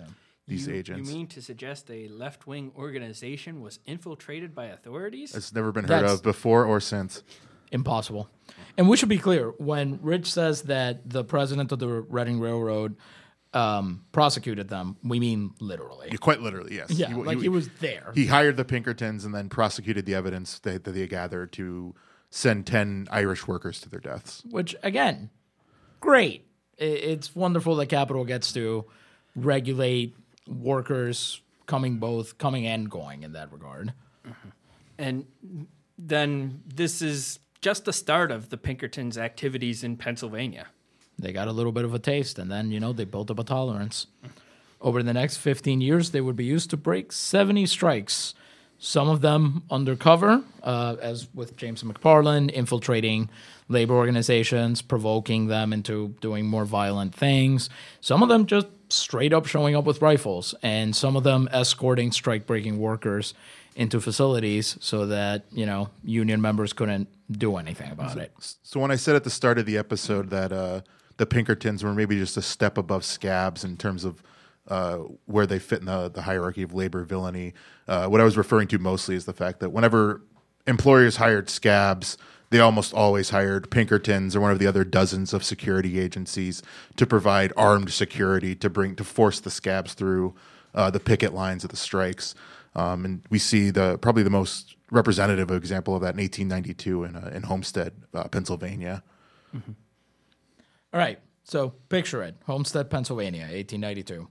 [0.48, 1.10] these you, agents.
[1.10, 5.36] You mean to suggest a left wing organization was infiltrated by authorities?
[5.36, 7.24] it's never been heard That's- of before or since.
[7.72, 8.30] Impossible.
[8.78, 12.96] And we should be clear when Rich says that the president of the Reading Railroad
[13.54, 16.10] um, prosecuted them, we mean literally.
[16.12, 16.92] Yeah, Quite literally, yes.
[16.92, 18.12] Yeah, like he was there.
[18.14, 21.96] He hired the Pinkertons and then prosecuted the evidence that, that they gathered to
[22.36, 24.44] send 10 Irish workers to their deaths.
[24.50, 25.30] which again,
[26.02, 26.46] great.
[26.78, 28.86] It's wonderful that capital gets to
[29.38, 30.14] regulate
[30.46, 33.94] workers coming both coming and going in that regard.
[34.26, 34.50] Uh-huh.
[34.98, 35.26] And
[35.98, 40.68] then this is just the start of the Pinkertons' activities in Pennsylvania.
[41.18, 43.40] They got a little bit of a taste, and then you know they built up
[43.40, 44.08] a tolerance.
[44.82, 48.34] Over the next 15 years, they would be used to break 70 strikes.
[48.78, 53.30] Some of them undercover, uh, as with James McParland, infiltrating
[53.68, 57.70] labor organizations, provoking them into doing more violent things.
[58.02, 62.12] Some of them just straight up showing up with rifles, and some of them escorting
[62.12, 63.34] strike breaking workers
[63.76, 68.32] into facilities so that, you know, union members couldn't do anything about it.
[68.64, 70.82] So when I said at the start of the episode that uh,
[71.18, 74.22] the Pinkertons were maybe just a step above scabs in terms of
[74.68, 77.54] uh, where they fit in the, the hierarchy of labor villainy,
[77.88, 80.22] uh, what I was referring to mostly is the fact that whenever
[80.68, 82.18] employers hired scabs,
[82.50, 86.62] they almost always hired Pinkertons or one of the other dozens of security agencies
[86.96, 90.36] to provide armed security to bring to force the scabs through
[90.74, 92.36] uh, the picket lines of the strikes.
[92.76, 97.16] Um, and we see the probably the most representative example of that in 1892 in
[97.16, 99.04] uh, in Homestead, uh, Pennsylvania.
[100.94, 101.20] All right.
[101.44, 104.28] So picture it Homestead, Pennsylvania, 1892.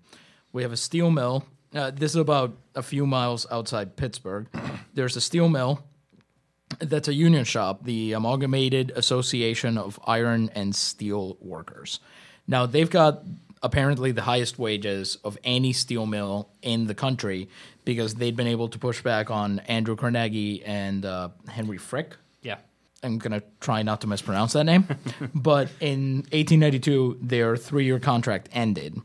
[0.55, 1.45] We have a steel mill.
[1.75, 4.47] Uh, this is about a few miles outside Pittsburgh.
[4.95, 5.83] There's a steel mill
[6.79, 11.99] that's a union shop, the Amalgamated Association of Iron and Steel Workers.
[12.47, 13.25] Now, they've got
[13.65, 17.49] apparently the highest wages of any steel mill in the country
[17.85, 22.17] because they'd been able to push back on Andrew Carnegie and uh, Henry Frick.
[22.43, 22.59] Yeah.
[23.03, 24.87] I'm gonna try not to mispronounce that name,
[25.35, 29.03] but in 1892 their three-year contract ended,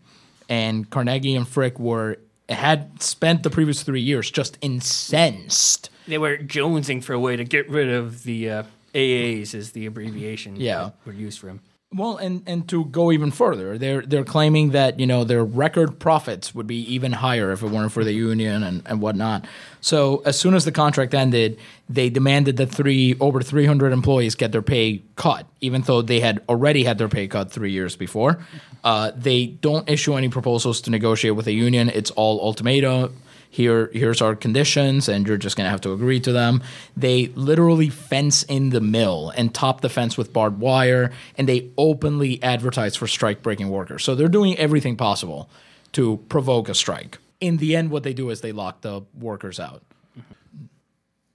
[0.49, 2.17] and Carnegie and Frick were
[2.49, 5.89] had spent the previous three years just incensed.
[6.07, 8.63] They were jonesing for a way to get rid of the uh,
[8.95, 10.85] AAs, is the abbreviation Yeah.
[10.85, 11.59] that were used for him.
[11.91, 15.97] Well, and and to go even further, they're they're claiming that you know their record
[15.97, 19.45] profits would be even higher if it weren't for the union and, and whatnot.
[19.81, 21.57] So as soon as the contract ended,
[21.89, 26.19] they demanded that three over three hundred employees get their pay cut, even though they
[26.19, 28.45] had already had their pay cut three years before.
[28.83, 31.89] Uh, they don't issue any proposals to negotiate with the union.
[31.89, 33.19] It's all ultimatum
[33.49, 36.61] here here's our conditions and you're just going to have to agree to them
[36.95, 41.69] they literally fence in the mill and top the fence with barbed wire and they
[41.77, 45.49] openly advertise for strike breaking workers so they're doing everything possible
[45.91, 49.59] to provoke a strike in the end what they do is they lock the workers
[49.59, 49.81] out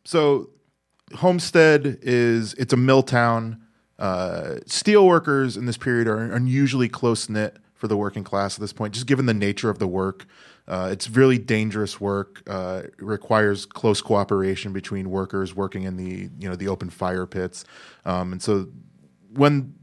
[0.04, 0.50] So,
[1.16, 3.62] Homestead is it's a mill town.
[3.98, 8.60] Uh, steel workers in this period are unusually close knit for the working class at
[8.60, 10.26] this point, just given the nature of the work.
[10.66, 12.42] Uh, it's really dangerous work.
[12.46, 17.26] Uh, it requires close cooperation between workers working in the you know the open fire
[17.26, 17.64] pits,
[18.04, 18.68] um, and so
[19.34, 19.74] when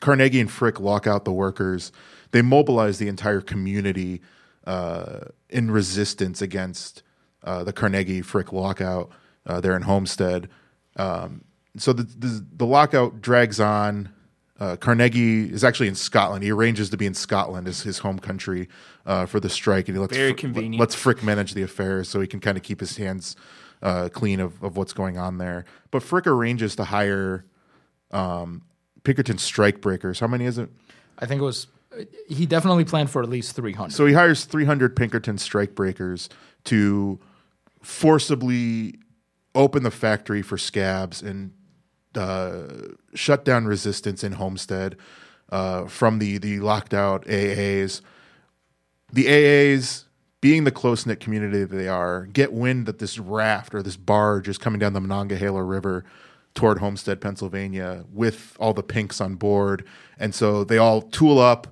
[0.00, 1.90] Carnegie and Frick lock out the workers,
[2.32, 4.20] they mobilize the entire community
[4.66, 7.02] uh, in resistance against
[7.44, 9.10] uh, the Carnegie Frick lockout
[9.46, 10.50] uh, there in Homestead.
[10.96, 11.44] Um,
[11.78, 14.10] so the, the the lockout drags on.
[14.58, 16.42] Uh, Carnegie is actually in Scotland.
[16.42, 18.68] He arranges to be in Scotland as his home country
[19.04, 20.80] uh, for the strike, and he lets Very Frick- convenient.
[20.80, 23.36] lets Frick manage the affairs so he can kind of keep his hands
[23.82, 25.64] uh, clean of, of what's going on there.
[25.90, 27.44] But Frick arranges to hire
[28.12, 28.62] um,
[29.04, 30.20] Pinkerton strike breakers.
[30.20, 30.70] How many is it?
[31.18, 31.66] i think it was
[32.28, 36.28] he definitely planned for at least 300 So he hires 300 Pinkerton strike breakers
[36.64, 37.18] to
[37.80, 38.98] forcibly
[39.54, 41.52] open the factory for scabs and
[42.16, 42.62] uh,
[43.14, 44.96] shut down resistance in Homestead
[45.50, 48.00] uh, from the the locked out AAs.
[49.12, 50.04] The AAs,
[50.40, 53.96] being the close knit community that they are, get wind that this raft or this
[53.96, 56.04] barge is coming down the Monongahela River
[56.54, 59.84] toward Homestead, Pennsylvania, with all the pinks on board,
[60.18, 61.68] and so they all tool up,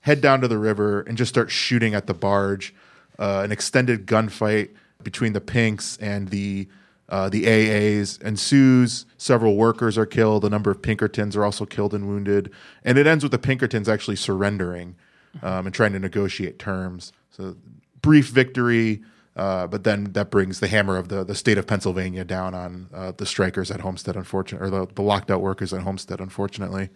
[0.00, 2.74] head down to the river, and just start shooting at the barge.
[3.18, 4.70] Uh, an extended gunfight
[5.02, 6.66] between the pinks and the
[7.12, 9.04] uh, the AAs ensues.
[9.18, 10.46] Several workers are killed.
[10.46, 12.50] A number of Pinkertons are also killed and wounded.
[12.84, 14.96] And it ends with the Pinkertons actually surrendering
[15.42, 17.12] um, and trying to negotiate terms.
[17.28, 17.56] So
[18.00, 19.02] brief victory,
[19.36, 22.88] uh, but then that brings the hammer of the, the state of Pennsylvania down on
[22.94, 26.88] uh, the strikers at Homestead, unfortunately, or the, the locked out workers at Homestead, unfortunately.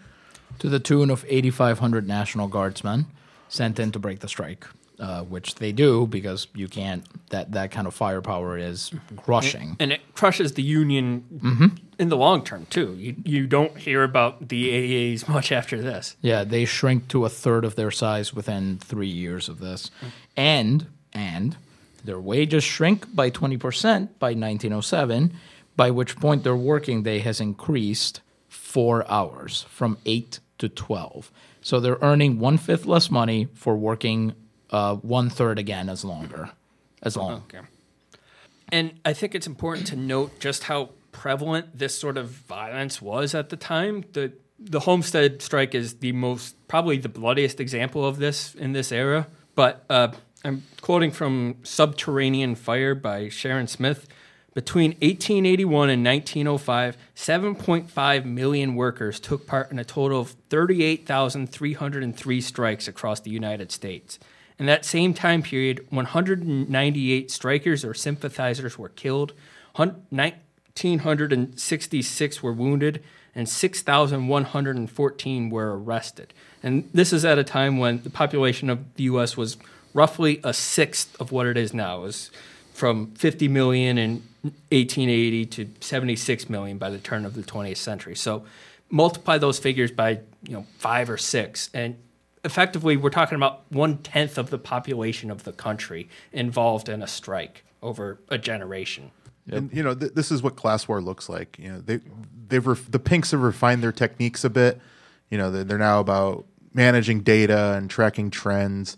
[0.61, 3.05] to the tune of 8,500 National Guardsmen
[3.51, 4.67] sent in to break the strike,
[4.99, 7.05] uh, which they do because you can't.
[7.31, 9.77] That that kind of firepower is crushing.
[9.81, 11.67] and it crushes the union Mm-hmm.
[11.99, 12.95] in the long term too.
[12.99, 16.17] You you don't hear about the AAs much after this.
[16.23, 19.91] Yeah, they shrink to a third of their size within three years of this,
[20.37, 21.57] and and
[22.05, 25.33] their wages shrink by 20 percent by 1907,
[25.77, 31.31] by which point their working day has increased four hours from eight to 12.
[31.61, 34.35] So they're earning one fifth less money for working
[34.71, 36.51] uh, one third again as longer,
[37.03, 37.45] as long.
[37.49, 37.61] Okay.
[38.71, 43.35] And I think it's important to note just how prevalent this sort of violence was
[43.35, 44.05] at the time.
[44.13, 48.91] The the Homestead strike is the most probably the bloodiest example of this in this
[48.91, 49.27] era.
[49.55, 50.13] But uh,
[50.45, 54.07] I'm quoting from Subterranean Fire by Sharon Smith.
[54.55, 62.89] Between 1881 and 1905, 7.5 million workers took part in a total of 38,303 strikes
[62.89, 64.19] across the United States.
[64.59, 69.33] In that same time period, 198 strikers or sympathizers were killed,
[69.77, 73.03] 1,966 were wounded,
[73.35, 76.35] and 6,114 were arrested.
[76.63, 79.37] And this is at a time when the population of the U.S.
[79.37, 79.57] was
[79.93, 81.99] roughly a sixth of what it is now.
[81.99, 82.31] It was
[82.73, 88.15] from 50 million in 1880 to 76 million by the turn of the 20th century.
[88.15, 88.45] So
[88.91, 91.97] multiply those figures by you know five or six, and
[92.47, 97.07] effectively we're talking about one tenth of the population of the country involved in a
[97.07, 99.11] strike over a generation.
[99.51, 101.59] And you know, th- this is what class war looks like.
[101.59, 102.01] You know, they
[102.49, 104.81] they've ref- the pinks have refined their techniques a bit.
[105.31, 108.97] You know, they're, they're now about managing data and tracking trends.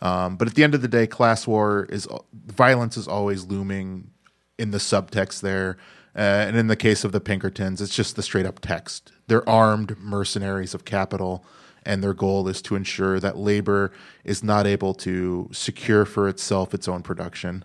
[0.00, 4.10] Um, but at the end of the day, class war is violence is always looming
[4.58, 5.78] in the subtext there.
[6.16, 9.12] Uh, and in the case of the Pinkertons, it's just the straight up text.
[9.26, 11.44] They're armed mercenaries of capital,
[11.88, 13.90] and their goal is to ensure that labor
[14.22, 17.64] is not able to secure for itself its own production.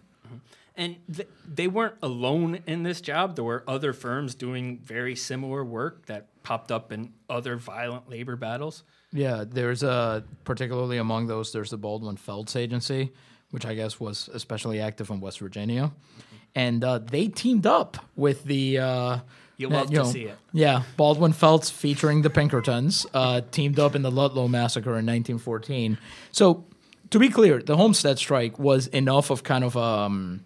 [0.76, 3.36] And th- they weren't alone in this job.
[3.36, 8.36] There were other firms doing very similar work that popped up in other violent labor
[8.36, 8.84] battles.
[9.12, 11.52] Yeah, there's a particularly among those.
[11.52, 13.12] There's the Baldwin Felts Agency,
[13.52, 15.92] which I guess was especially active in West Virginia,
[16.56, 18.80] and uh, they teamed up with the.
[18.80, 19.20] Uh,
[19.58, 20.38] You love to see it.
[20.52, 25.98] Yeah, Baldwin Felts featuring the Pinkertons uh, teamed up in the Ludlow massacre in 1914.
[26.32, 26.66] So,
[27.12, 30.44] to be clear, the Homestead Strike was enough of kind of um,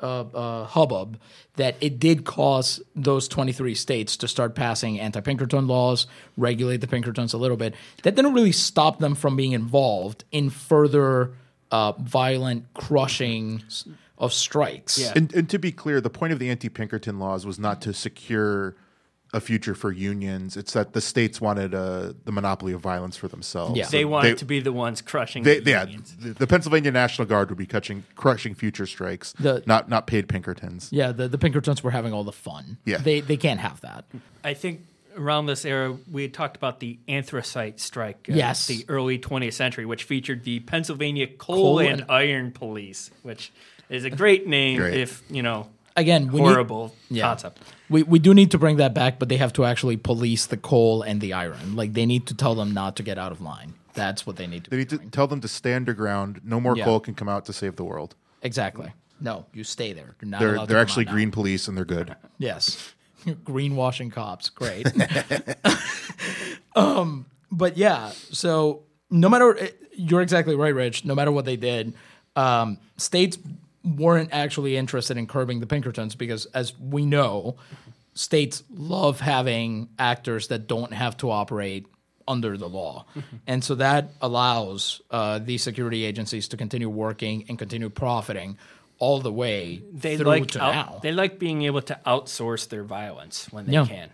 [0.00, 1.18] uh, uh, hubbub
[1.56, 6.06] that it did cause those 23 states to start passing anti-Pinkerton laws,
[6.36, 7.74] regulate the Pinkertons a little bit.
[8.02, 11.32] That didn't really stop them from being involved in further
[11.70, 13.62] uh, violent crushing
[14.22, 14.98] of strikes.
[14.98, 15.12] Yeah.
[15.14, 18.74] And, and to be clear, the point of the anti-Pinkerton laws was not to secure
[19.34, 20.56] a future for unions.
[20.58, 23.76] It's that the states wanted uh, the monopoly of violence for themselves.
[23.78, 23.86] Yeah.
[23.86, 26.14] They So wanted to be the ones crushing They, the yeah, unions.
[26.20, 30.28] the, the Pennsylvania National Guard would be crushing, crushing future strikes, The- not not paid
[30.28, 30.88] Pinkertons.
[30.92, 32.76] Yeah, the, the Pinkertons were having all the fun.
[32.84, 32.98] Yeah.
[32.98, 34.04] They, they can't have that.
[34.44, 34.82] I think
[35.16, 38.28] around this era, we had talked about the anthracite strike.
[38.30, 38.66] uh, Yes.
[38.66, 43.50] The early 20th century, which featured the Pennsylvania Coal, Coal and, and- Iron Police, which
[43.92, 44.94] is a great name Great.
[44.94, 47.24] if, you know, Again, we need- horrible Yeah.
[47.28, 47.58] concept.
[47.90, 50.56] We, we do need to bring that back, but they have to actually police the
[50.56, 51.76] coal and the iron.
[51.76, 53.74] Like they need to tell them not to get out of line.
[53.94, 54.70] That's what they need to.
[54.70, 56.40] They need to tell them to stay underground.
[56.44, 56.84] No more Yeah.
[56.86, 58.14] coal can come out to save the world.
[58.42, 58.92] Exactly.
[59.20, 60.16] No, you stay there.
[60.22, 61.12] You're not They're allowed to they're come actually out now.
[61.12, 62.16] green police and they're good.
[62.38, 62.94] Yes.
[63.26, 64.48] Greenwashing cops.
[64.48, 64.86] Great.
[66.76, 71.04] um, but yeah, so no matter, you're exactly right, Rich.
[71.04, 71.92] No matter what they did,
[72.34, 73.36] um, states
[73.84, 77.56] weren't actually interested in curbing the Pinkertons because, as we know,
[78.14, 81.86] states love having actors that don't have to operate
[82.28, 83.04] under the law.
[83.46, 88.56] and so that allows uh, these security agencies to continue working and continue profiting
[88.98, 90.98] all the way They through like to out- now.
[91.02, 93.86] they like being able to outsource their violence when they Yeah.
[93.86, 94.10] can.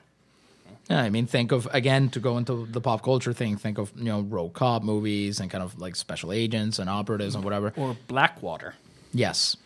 [0.89, 3.59] Yeah, I mean, think of again to go into the pop culture thing.
[3.59, 7.35] Think of you know rogue cop movies and kind of like special agents and operatives
[7.35, 7.75] and whatever.
[7.77, 8.75] Or Blackwater.
[9.13, 9.57] Yes,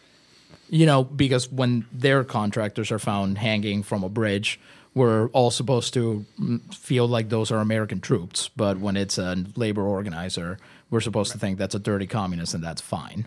[0.68, 4.60] you know because when their contractors are found hanging from a bridge,
[4.94, 6.24] we're all supposed to
[6.72, 8.50] feel like those are American troops.
[8.56, 10.58] But when it's a labor organizer,
[10.90, 13.26] we're supposed to think that's a dirty communist and that's fine.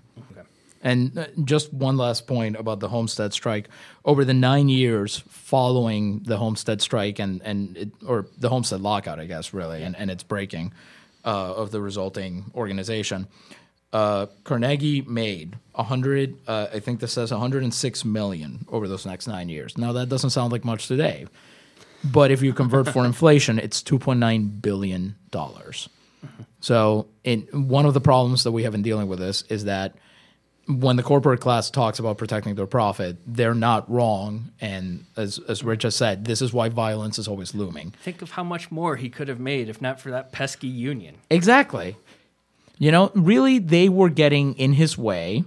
[0.85, 3.69] And uh, just one last point about the Homestead strike.
[4.05, 9.19] Over the nine years following the Homestead strike and, and it, or the Homestead lockout,
[9.19, 10.73] I guess, really, and, and its breaking
[11.25, 13.27] uh, of the resulting organization,
[13.95, 16.37] uh, Carnegie made a hundred.
[16.45, 19.77] Uh, I think this says 106 million over those next nine years.
[19.77, 21.27] Now that doesn't sound like much today,
[22.03, 25.87] but if you convert for inflation, it's 2.9 billion dollars.
[26.59, 29.95] So, in one of the problems that we have in dealing with this is that
[30.67, 34.51] when the corporate class talks about protecting their profit, they're not wrong.
[34.59, 37.93] And as as Rich has said, this is why violence is always looming.
[38.03, 41.15] Think of how much more he could have made if not for that pesky union.
[41.29, 41.95] Exactly.
[42.77, 45.43] You know, really, they were getting in his way,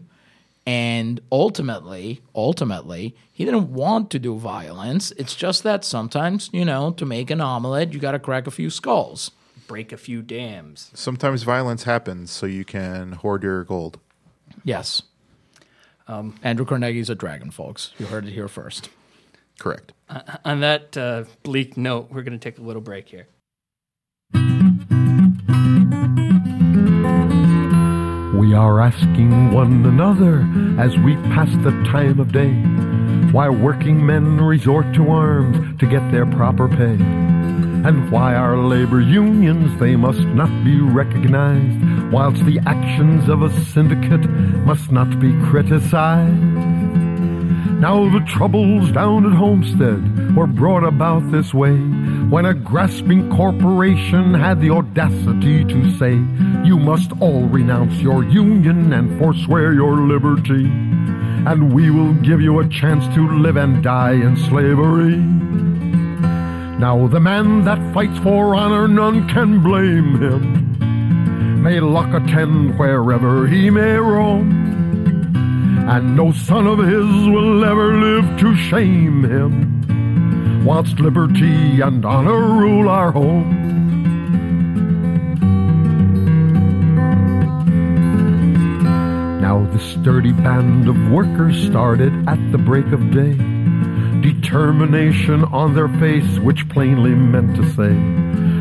[0.66, 5.12] and ultimately, ultimately, he didn't want to do violence.
[5.12, 8.50] It's just that sometimes, you know, to make an omelet, you got to crack a
[8.50, 9.30] few skulls.
[9.66, 10.90] Break a few dams.
[10.94, 13.98] Sometimes violence happens so you can hoard your gold.
[14.64, 15.02] Yes.
[16.06, 17.92] Um, Andrew Carnegie's a dragon, folks.
[17.98, 18.88] You heard it here first.
[19.58, 19.92] Correct.
[20.44, 23.26] On that uh, bleak note, we're going to take a little break here.
[28.48, 30.40] We are asking one another
[30.80, 32.54] as we pass the time of day
[33.30, 39.02] why working men resort to arms to get their proper pay and why our labor
[39.02, 44.26] unions they must not be recognized whilst the actions of a syndicate
[44.64, 46.97] must not be criticized.
[47.78, 51.76] Now the troubles down at Homestead were brought about this way
[52.28, 56.14] when a grasping corporation had the audacity to say,
[56.66, 62.58] You must all renounce your union and forswear your liberty, and we will give you
[62.58, 65.16] a chance to live and die in slavery.
[66.78, 71.62] Now the man that fights for honor, none can blame him.
[71.62, 74.67] May luck attend wherever he may roam
[75.88, 82.38] and no son of his will ever live to shame him, whilst liberty and honor
[82.38, 83.48] rule our home.
[89.40, 93.32] Now the sturdy band of workers started at the break of day,
[94.20, 97.94] determination on their face, which plainly meant to say,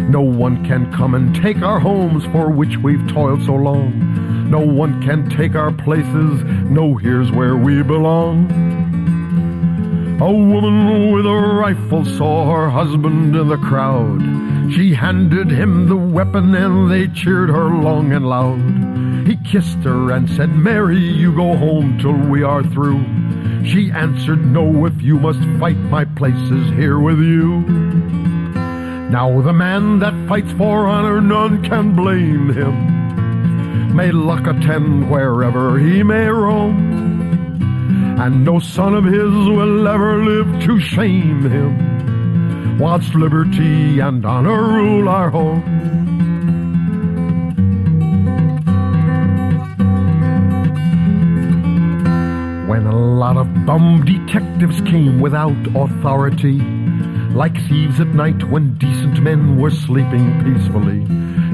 [0.07, 4.16] no one can come and take our homes for which we've toiled so long.
[4.49, 6.43] No one can take our places.
[6.69, 8.49] No, here's where we belong.
[10.21, 14.21] A woman with a rifle saw her husband in the crowd.
[14.73, 19.27] She handed him the weapon and they cheered her long and loud.
[19.27, 23.03] He kissed her and said, Mary, you go home till we are through.
[23.65, 27.59] She answered, No, if you must fight, my place is here with you.
[29.11, 32.96] Now the man that fights for honor, none can blame him.
[33.93, 36.77] May luck attend wherever he may roam,
[38.19, 42.77] and no son of his will ever live to shame him.
[42.77, 45.63] Whilst liberty and honor rule our home.
[52.67, 56.59] When a lot of bum detectives came without authority,
[57.33, 61.05] like thieves at night when decent men were sleeping peacefully.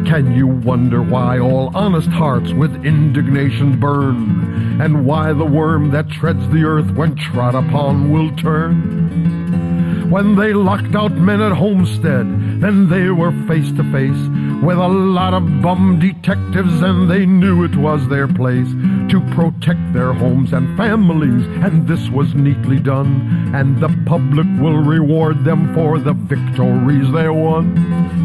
[0.05, 6.09] Can you wonder why all honest hearts with indignation burn, and why the worm that
[6.09, 10.09] treads the earth when trod upon will turn?
[10.11, 14.87] When they locked out men at Homestead, then they were face to face with a
[14.87, 18.69] lot of bum detectives, and they knew it was their place
[19.09, 24.77] to protect their homes and families, and this was neatly done, and the public will
[24.77, 28.22] reward them for the victories they won.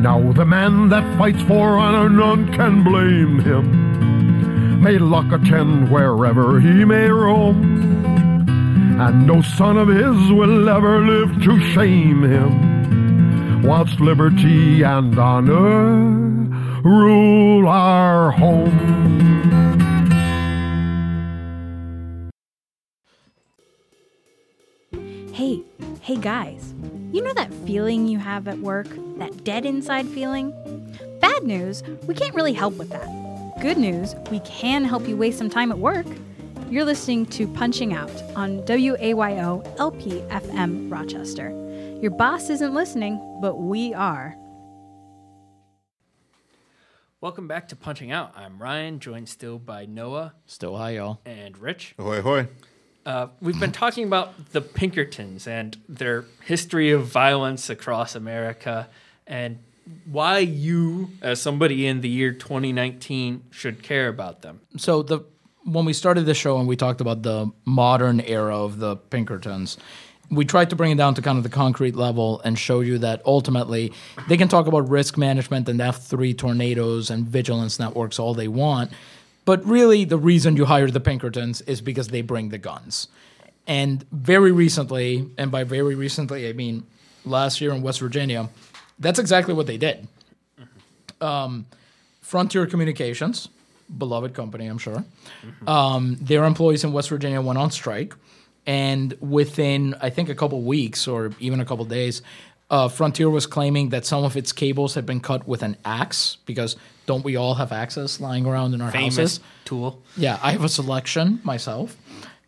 [0.00, 4.80] Now the man that fights for honor, none can blame him.
[4.82, 8.46] May luck attend wherever he may roam,
[8.98, 13.62] and no son of his will ever live to shame him.
[13.62, 16.40] Whilst liberty and honor
[16.82, 19.10] rule our home.
[25.34, 25.62] Hey,
[26.00, 26.74] hey guys,
[27.12, 28.88] you know that feeling you have at work?
[29.18, 30.52] That dead inside feeling?
[31.20, 33.08] Bad news, we can't really help with that.
[33.60, 36.06] Good news, we can help you waste some time at work.
[36.70, 41.50] You're listening to Punching Out on WAYO LP FM Rochester.
[42.00, 44.36] Your boss isn't listening, but we are.
[47.20, 48.32] Welcome back to Punching Out.
[48.36, 51.20] I'm Ryan, joined still by Noah Still hi, y'all.
[51.26, 51.94] and Rich.
[51.98, 52.48] Ahoy, ahoy.
[53.04, 58.88] Uh, we've been talking about the Pinkertons and their history of violence across America
[59.26, 59.58] and
[60.04, 64.60] why you, as somebody in the year 2019, should care about them.
[64.76, 65.24] So the
[65.64, 69.76] when we started the show and we talked about the modern era of the Pinkertons,
[70.30, 72.98] we tried to bring it down to kind of the concrete level and show you
[72.98, 73.92] that ultimately
[74.28, 78.92] they can talk about risk management and F3 tornadoes and vigilance networks all they want.
[79.44, 83.08] But really, the reason you hire the Pinkertons is because they bring the guns.
[83.66, 86.86] And very recently, and by very recently, I mean
[87.24, 88.48] last year in West Virginia,
[89.00, 90.06] that's exactly what they did.
[91.20, 91.66] Um,
[92.20, 93.48] Frontier Communications,
[93.98, 95.04] beloved company, I'm sure.
[95.66, 98.14] Um, their employees in West Virginia went on strike,
[98.66, 102.22] and within I think a couple weeks or even a couple days,
[102.70, 106.36] uh, Frontier was claiming that some of its cables had been cut with an axe
[106.46, 106.76] because
[107.06, 109.40] don't we all have axes lying around in our Famous houses?
[109.64, 110.00] tool.
[110.16, 111.96] Yeah, I have a selection myself,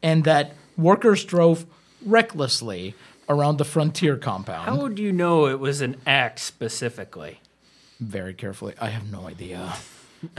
[0.03, 1.67] and that workers drove
[2.07, 2.95] recklessly
[3.33, 4.65] around the Frontier compound.
[4.69, 7.41] How would you know it was an axe specifically?
[8.01, 8.75] very carefully.
[8.81, 9.73] I have no idea.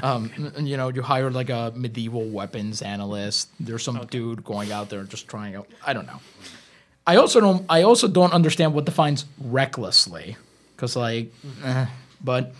[0.02, 3.50] Um, n- you know, you hire like a medieval weapons analyst.
[3.60, 5.68] There's some dude going out there just trying out.
[5.86, 6.22] I don't know.
[7.06, 7.66] I also don't.
[7.68, 10.38] I also don't understand what defines recklessly,
[10.74, 11.34] because like,
[11.66, 11.88] eh,
[12.24, 12.54] but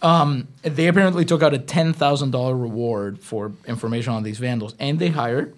[0.00, 4.76] um, they apparently took out a ten thousand dollar reward for information on these vandals,
[4.78, 5.56] and they hired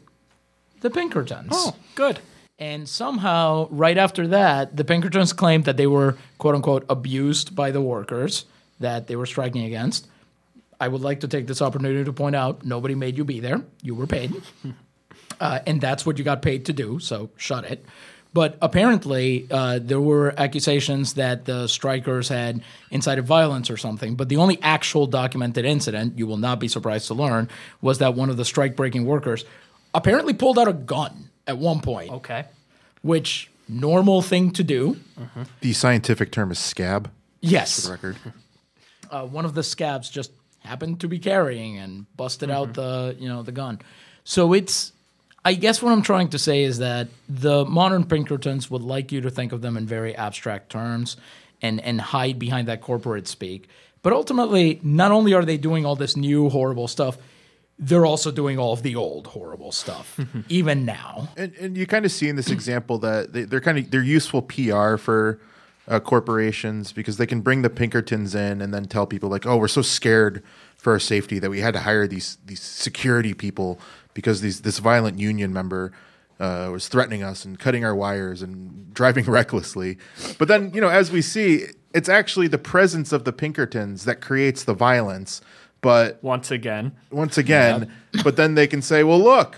[0.81, 1.51] the Pinkertons.
[1.53, 2.20] Oh, good.
[2.59, 7.70] And somehow, right after that, the Pinkertons claimed that they were quote unquote abused by
[7.70, 8.44] the workers
[8.80, 10.07] that they were striking against.
[10.78, 13.62] I would like to take this opportunity to point out nobody made you be there.
[13.82, 14.34] You were paid.
[15.40, 17.84] Uh, and that's what you got paid to do, so shut it.
[18.32, 24.14] But apparently, uh, there were accusations that the strikers had incited violence or something.
[24.14, 27.48] But the only actual documented incident, you will not be surprised to learn,
[27.80, 29.44] was that one of the strike breaking workers
[29.94, 32.45] apparently pulled out a gun at one point Okay.
[33.03, 34.97] which normal thing to do.
[35.61, 38.16] The scientific term is scab, for Yes, the record.
[39.11, 40.30] uh, one of the scabs just
[40.61, 43.80] happened to be carrying and busted out the you know the gun.
[44.24, 44.93] So it's,
[45.45, 49.20] I guess what I'm trying to say is that the modern Pinkertons would like you
[49.22, 51.16] to think of them in very abstract terms
[51.61, 53.68] and and hide behind that corporate speak.
[54.03, 57.18] But ultimately, not only are they doing all this new horrible stuff,
[57.79, 60.18] they're also doing all of the old horrible stuff,
[60.49, 61.29] even now.
[61.37, 64.03] And, and you kind of see in this example that they, they're kind of they're
[64.03, 65.41] useful PR for
[65.89, 69.57] uh, corporations because they can bring the Pinkertons in and then tell people like, oh,
[69.57, 70.43] we're so scared
[70.77, 73.79] for our safety that we had to hire these these security people
[74.14, 75.93] because these this violent union member
[76.41, 79.99] uh, was threatening us and cutting our wires and driving recklessly.
[80.39, 84.20] But then you know, as we see, it's actually the presence of the Pinkertons that
[84.20, 85.41] creates the violence
[85.83, 87.93] But Once again, once again,
[88.24, 89.57] but then they can say, well, look,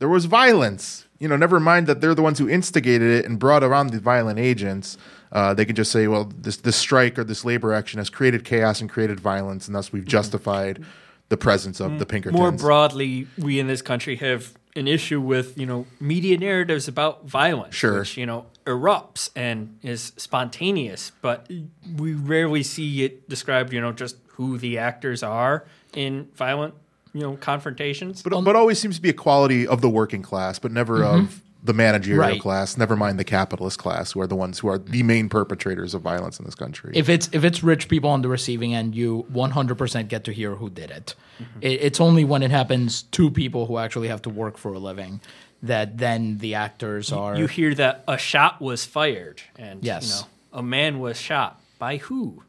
[0.00, 1.06] there was violence.
[1.20, 4.00] You know, never mind that they're the ones who instigated it and brought around the
[4.00, 4.98] violent agents.
[5.32, 8.44] Uh, they can just say, well, this this strike or this labor action has created
[8.44, 10.84] chaos and created violence, and thus we've justified
[11.28, 12.38] the presence of the Pinkertons.
[12.38, 17.26] more broadly, we in this country have an issue with you know media narratives about
[17.26, 18.00] violence, Sure.
[18.00, 21.50] which you know erupts and is spontaneous, but
[21.96, 23.72] we rarely see it described.
[23.72, 26.74] You know, just who the actors are in violent
[27.12, 28.22] you know confrontations.
[28.22, 31.24] but, but always seems to be a quality of the working class, but never mm-hmm.
[31.24, 32.40] of the managerial Right.
[32.40, 32.76] class.
[32.76, 36.02] Never mind the capitalist class, who are the ones who are the main perpetrators of
[36.02, 36.92] violence in this country.
[36.94, 40.54] if it's if it's rich people on the receiving end, you 100% get to hear
[40.54, 41.14] who did it.
[41.42, 41.58] Mm-hmm.
[41.62, 41.80] it.
[41.82, 45.20] It's only when it happens to people who actually have to work for a living
[45.60, 47.36] that then the actors are.
[47.36, 50.04] you hear that a shot was fired, and Yes.
[50.08, 52.42] you know a man was shot by who?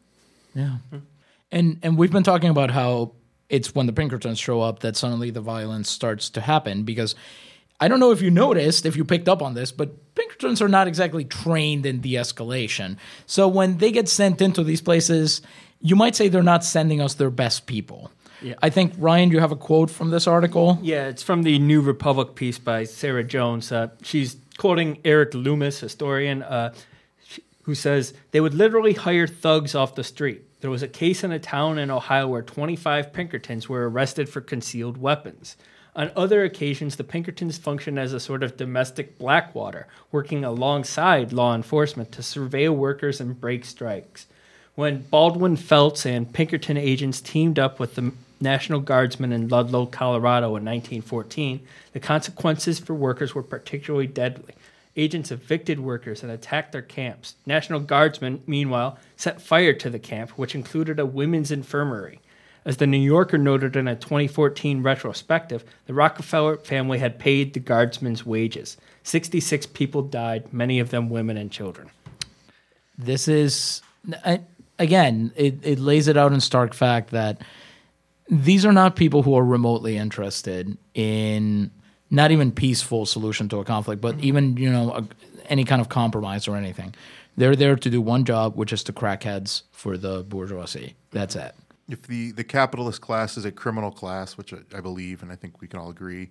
[0.53, 0.78] Yeah.
[0.91, 0.97] Hmm.
[1.51, 3.14] And and we've been talking about how
[3.49, 7.16] it's when the Pinkertons show up that suddenly the violence starts to happen because
[7.82, 10.68] I don't know if you noticed, if you picked up on this, but Pinkertons are
[10.68, 12.98] not exactly trained in de-escalation.
[13.26, 15.42] So when they get sent into these places,
[15.82, 18.12] you might say they're not sending us their best people.
[18.42, 18.56] Yeah.
[18.62, 20.80] I think Ryan, you have a quote from this article.
[20.82, 23.72] Yeah, it's from the New Republic piece by Sarah Jones.
[23.72, 26.74] Uh, she's quoting Erik Loomis, historian, uh,
[27.64, 30.44] who says they would literally hire thugs off the street.
[30.62, 34.42] There was a case in a town in Ohio where 25 Pinkertons were arrested for
[34.42, 35.56] concealed weapons.
[36.00, 41.54] On other occasions, the Pinkertons functioned as a sort of domestic Blackwater, working alongside law
[41.54, 44.26] enforcement to surveil workers and break strikes.
[44.76, 50.45] When Baldwin Felts and Pinkerton agents teamed up with the National Guardsmen in Ludlow, Colorado
[50.56, 54.54] in 1914, the consequences for workers were particularly deadly.
[54.95, 57.36] Agents evicted workers and attacked their camps.
[57.45, 62.22] National Guardsmen, meanwhile, set fire to the camp, which included a women's infirmary.
[62.70, 67.60] As the New Yorker noted in a 2014 retrospective, the Rockefeller family had paid the
[67.60, 68.78] guardsmen's wages.
[69.02, 71.90] 66 people died, many of them women and children.
[72.96, 73.82] this is
[74.78, 77.42] again it, it lays it out in stark fact that
[78.30, 81.72] these are not people who are remotely interested in
[82.12, 85.08] not even peaceful solution to a conflict but even you know a,
[85.48, 86.94] any kind of compromise or anything
[87.36, 91.36] they're there to do one job which is to crack heads for the bourgeoisie that's
[91.36, 91.56] it
[91.90, 95.36] if the, the capitalist class is a criminal class, which I, I believe, and I
[95.36, 96.30] think we can all agree,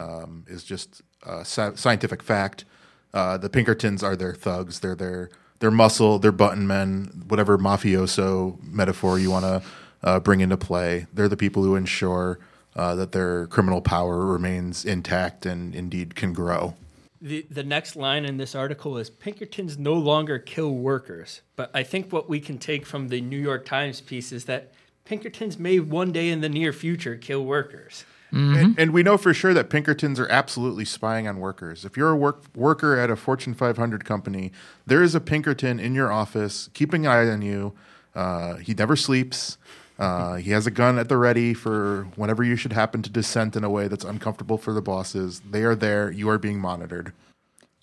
[0.00, 2.64] um, is just uh, sci- scientific fact,
[3.12, 4.80] uh, the Pinkertons are their thugs.
[4.80, 5.30] They're their
[5.60, 9.62] their muscle, their button men, whatever mafioso metaphor you want to
[10.02, 11.06] uh, bring into play.
[11.14, 12.40] They're the people who ensure
[12.76, 16.74] uh, that their criminal power remains intact and indeed can grow.
[17.20, 21.40] The, the next line in this article is Pinkertons no longer kill workers.
[21.56, 24.72] But I think what we can take from the New York Times piece is that
[25.04, 28.04] Pinkertons may one day in the near future kill workers.
[28.32, 31.84] And, and we know for sure that Pinkertons are absolutely spying on workers.
[31.84, 34.50] If you're a work, worker at a Fortune 500 company,
[34.86, 37.74] there is a Pinkerton in your office keeping an eye on you.
[38.12, 39.56] Uh, he never sleeps.
[40.00, 43.54] Uh, he has a gun at the ready for whenever you should happen to dissent
[43.54, 45.40] in a way that's uncomfortable for the bosses.
[45.48, 46.10] They are there.
[46.10, 47.12] You are being monitored.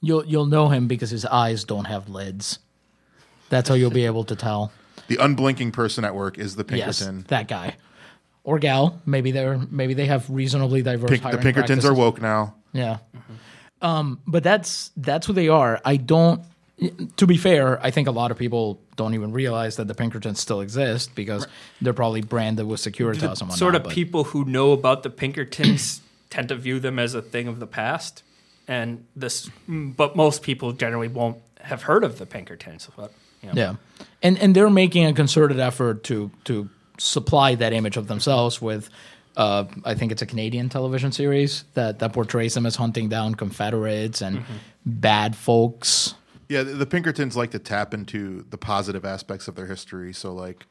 [0.02, 2.60] you'll you'll know him because his eyes don't have lids
[3.50, 4.72] that's how you'll be able to tell
[5.12, 6.88] The unblinking person at work is the Pinkerton.
[6.88, 7.26] yes Pinkerton.
[7.28, 7.76] that guy
[8.44, 12.22] or gal maybe they're maybe they have reasonably diverse Pink, the hiring Pinkertons are woke
[12.22, 12.56] now.
[12.74, 12.98] Yeah.
[13.82, 15.82] Um, but that's that's who they are.
[15.84, 16.42] I don't.
[17.18, 20.40] To be fair, I think a lot of people don't even realize that the Pinkertons
[20.40, 21.46] still exist because
[21.80, 23.58] they're probably branded with Securitas and whatnot.
[23.58, 26.02] sort of but- people who know about the Pinkertons
[26.32, 28.24] tend to view them as a thing of the past.
[28.68, 32.88] And this, but most people generally won't have heard of the Pinkertons.
[32.96, 33.54] But, you know.
[33.56, 38.62] Yeah, and and they're making a concerted effort to to supply that image of themselves
[38.62, 38.90] with.
[39.38, 43.34] Uh, I think it's a Canadian television series that, that portrays them as hunting down
[43.36, 44.54] Confederates and Mm-hmm.
[44.86, 46.16] bad folks.
[46.50, 50.12] Yeah, the, the Pinkertons like to tap into the positive aspects of their history.
[50.12, 50.66] So, like,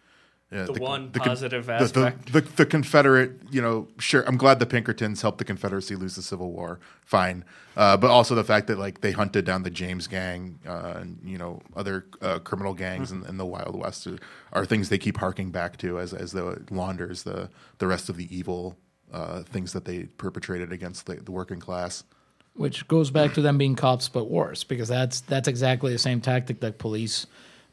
[0.53, 2.33] yeah, The one con- positive the- aspect.
[2.33, 4.23] The, the, Confederate, you know, sure.
[4.27, 6.81] I'm glad the Pinkertons helped the Confederacy lose the Civil War.
[7.05, 7.45] Fine,
[7.77, 11.19] uh, but also the fact that like they hunted down the James Gang, uh, and
[11.25, 14.19] you know, other uh, criminal gangs in, in the Wild West are,
[14.53, 17.49] are things they keep harking back to as as though it launders the
[17.79, 18.77] the rest of the evil
[19.13, 22.05] uh, things that they perpetrated against the, the working class.
[22.55, 26.21] which goes back to them being cops but worse because that's that's exactly the same
[26.21, 27.27] tactic that police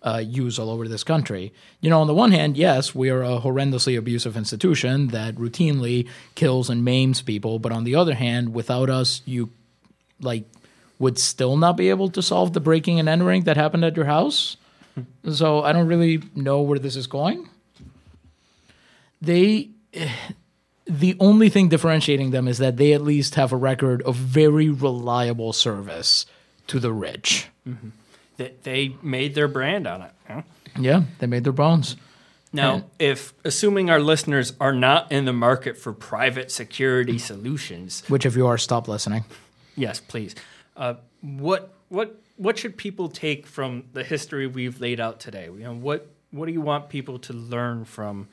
[0.03, 1.53] uh, use all over this country.
[1.81, 6.07] You know, on the one hand, yes, we are a horrendously abusive institution that routinely
[6.35, 9.49] kills and maims people, but on the other hand, without us, you
[10.21, 10.45] like
[10.99, 14.05] would still not be able to solve the breaking and entering that happened at your
[14.05, 14.57] house.
[15.29, 17.47] So I don't really know where this is going.
[19.21, 19.69] they
[20.85, 24.69] the only thing differentiating them is that they at least have a record of very
[24.69, 26.25] reliable service
[26.67, 27.47] to the rich.
[28.38, 30.11] They, they made their brand on it.
[30.27, 30.41] huh?
[30.79, 31.95] Yeah, they made their bones.
[32.53, 38.03] Now, And- if assuming our listeners are not in the market for private security solutions,
[38.07, 39.25] Which, if you are, stop listening.
[39.75, 40.33] yes, please.
[40.75, 45.45] Uh, what what what should people take from the history we've laid out today?
[45.45, 48.27] You know, what what do you want people to learn from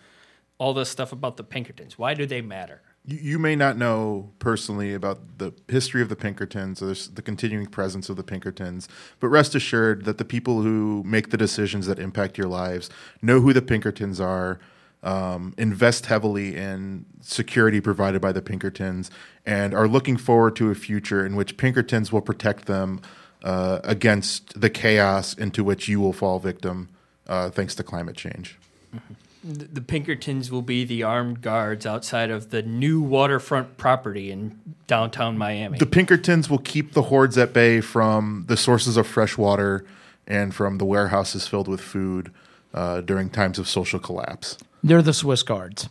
[0.58, 1.98] all this stuff about the Pinkertons?
[1.98, 2.82] Why do they matter?
[3.04, 7.66] You, you may not know personally about the history of the Pinkertons or the continuing
[7.66, 8.88] presence of the Pinkertons,
[9.20, 12.90] but rest assured that the people who make the decisions that impact your lives
[13.22, 14.58] know who the Pinkertons are,
[15.02, 19.10] um, invest heavily in security provided by the Pinkertons,
[19.44, 23.00] and are looking forward to a future in which Pinkertons will protect them
[23.42, 26.88] uh, against the chaos into which you will fall victim
[27.26, 28.58] uh, thanks to climate change.
[28.92, 29.00] The
[29.44, 35.36] the Pinkertons will be the armed guards outside of the new waterfront property in downtown
[35.36, 35.76] Miami.
[35.78, 39.84] The Pinkertons will keep the hordes at bay from the sources of fresh water
[40.26, 42.32] and from the warehouses filled with food
[42.72, 44.56] uh, during times of social collapse.
[44.82, 45.90] They're the Swiss guards.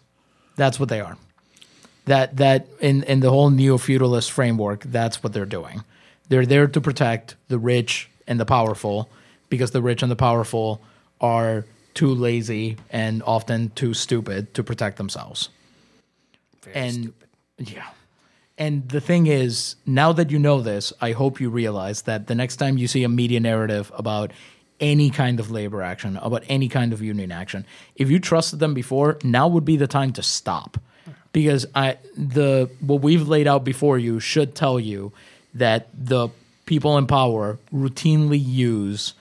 [0.55, 1.17] That's what they are.
[2.05, 5.83] That that in in the whole neo feudalist framework, that's what they're doing.
[6.27, 9.09] They're there to protect the rich and the powerful
[9.49, 10.81] because the rich and the powerful
[11.21, 15.49] are too lazy and often too stupid to protect themselves.
[16.73, 17.13] and
[17.57, 17.89] yeah.
[18.57, 22.35] And the thing is, now that you know this, I hope you realize that the
[22.35, 24.31] next time you see a media narrative about
[24.79, 27.65] any kind of labor action, about any kind of union action,
[27.95, 30.77] if you trusted them before, now would be the time to stop.
[31.31, 35.11] Because I the what we've laid out before you should tell you
[35.55, 36.29] that the
[36.67, 39.15] people in power routinely use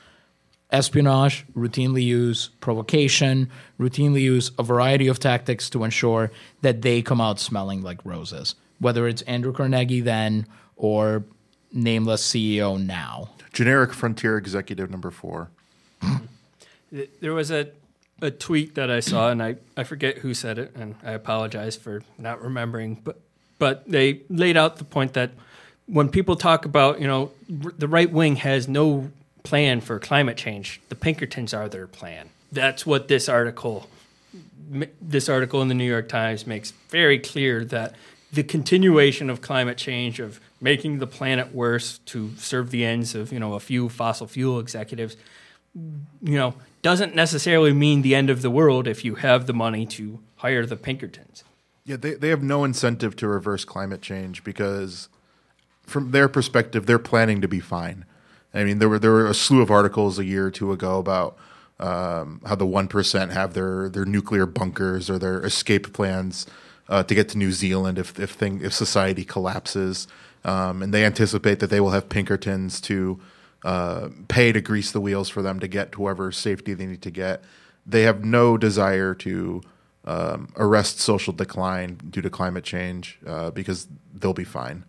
[0.73, 6.31] espionage, routinely use provocation, routinely use a variety of tactics to ensure
[6.63, 8.55] that they come out smelling like roses.
[8.79, 10.47] Whether it's Andrew Carnegie then
[10.77, 11.25] or
[11.73, 13.31] nameless CEO now.
[13.53, 15.51] Generic frontier executive number four.
[17.21, 17.69] There was a,
[18.21, 21.77] a tweet that I saw, and I, I forget who said it, and I apologize
[21.77, 23.21] for not remembering, but
[23.59, 25.31] but they laid out the point that
[25.87, 27.31] when people talk about, you know,
[27.65, 29.13] r- the right wing has no
[29.43, 32.29] plan for climate change, the Pinkertons are their plan.
[32.51, 33.89] That's what this article
[35.03, 37.95] this article in the New York Times makes very clear that
[38.33, 43.31] the continuation of climate change of making the planet worse to serve the ends of,
[43.33, 45.17] you know, a few fossil fuel executives
[45.75, 49.87] you know, doesn't necessarily mean the end of the world if you have the money
[49.87, 51.45] to hire the Pinkertons.
[51.85, 55.09] Yeah, they, they have no incentive to reverse climate change because,
[55.83, 58.05] from their perspective, they're planning to be fine.
[58.55, 60.99] I mean, there were there were a slew of articles a year or two ago
[60.99, 61.37] about
[61.81, 66.47] um, how the one percent have their their nuclear bunkers or their escape plans
[66.89, 70.07] uh, to get to New Zealand if if thing if society collapses,
[70.45, 73.21] um, and they anticipate that they will have Pinkertons to
[73.65, 77.03] uh, pay to grease the wheels for them to get to whoever safety they need
[77.03, 77.43] to get.
[77.87, 79.63] They have no desire to
[80.05, 84.85] um, arrest social decline due to climate change uh, because they'll be fine.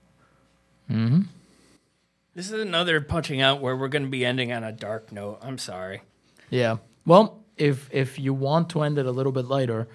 [2.35, 5.37] This is another punching out where we're going to be ending on a dark note.
[5.43, 6.01] I'm sorry.
[6.49, 6.77] Yeah.
[7.05, 9.87] Well, if if you want to end it a little bit later,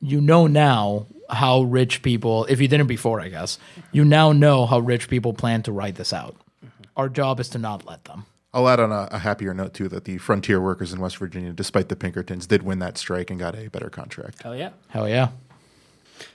[0.00, 3.58] you know now how rich people, if you didn't before, I guess,
[3.90, 6.36] you now know how rich people plan to write this out.
[6.64, 6.84] Mm-hmm.
[6.96, 8.26] Our job is to not let them.
[8.54, 11.52] I'll add on a, a happier note too that the frontier workers in West Virginia,
[11.52, 14.42] despite the Pinkertons, did win that strike and got a better contract.
[14.42, 14.70] Hell yeah.
[14.88, 15.30] Hell yeah.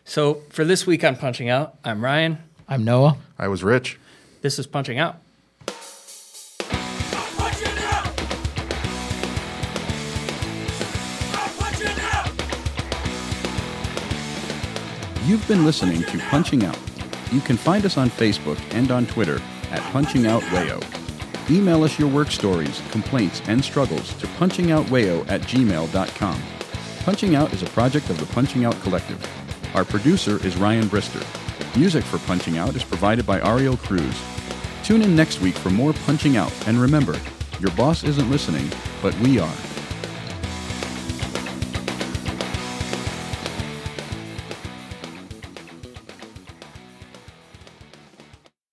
[0.03, 2.37] So for this week on Punching Out, I'm Ryan.
[2.67, 3.17] I'm Noah.
[3.39, 3.97] I was rich.
[4.41, 5.17] This is Punching Out.
[15.25, 16.77] You've been listening to Punching Out.
[17.31, 19.39] You can find us on Facebook and on Twitter
[19.69, 20.81] at Punching Out Wayo.
[21.49, 26.41] Email us your work stories, complaints, and struggles to punchingoutwayo at gmail.com.
[27.03, 29.23] Punching Out is a project of the Punching Out Collective.
[29.75, 31.40] Our producer is Ryan Brister.
[31.77, 34.21] Music for Punching Out is provided by Ariel Cruz.
[34.83, 37.15] Tune in next week for more Punching Out, and remember,
[37.61, 38.69] your boss isn't listening,
[39.01, 39.70] but we are.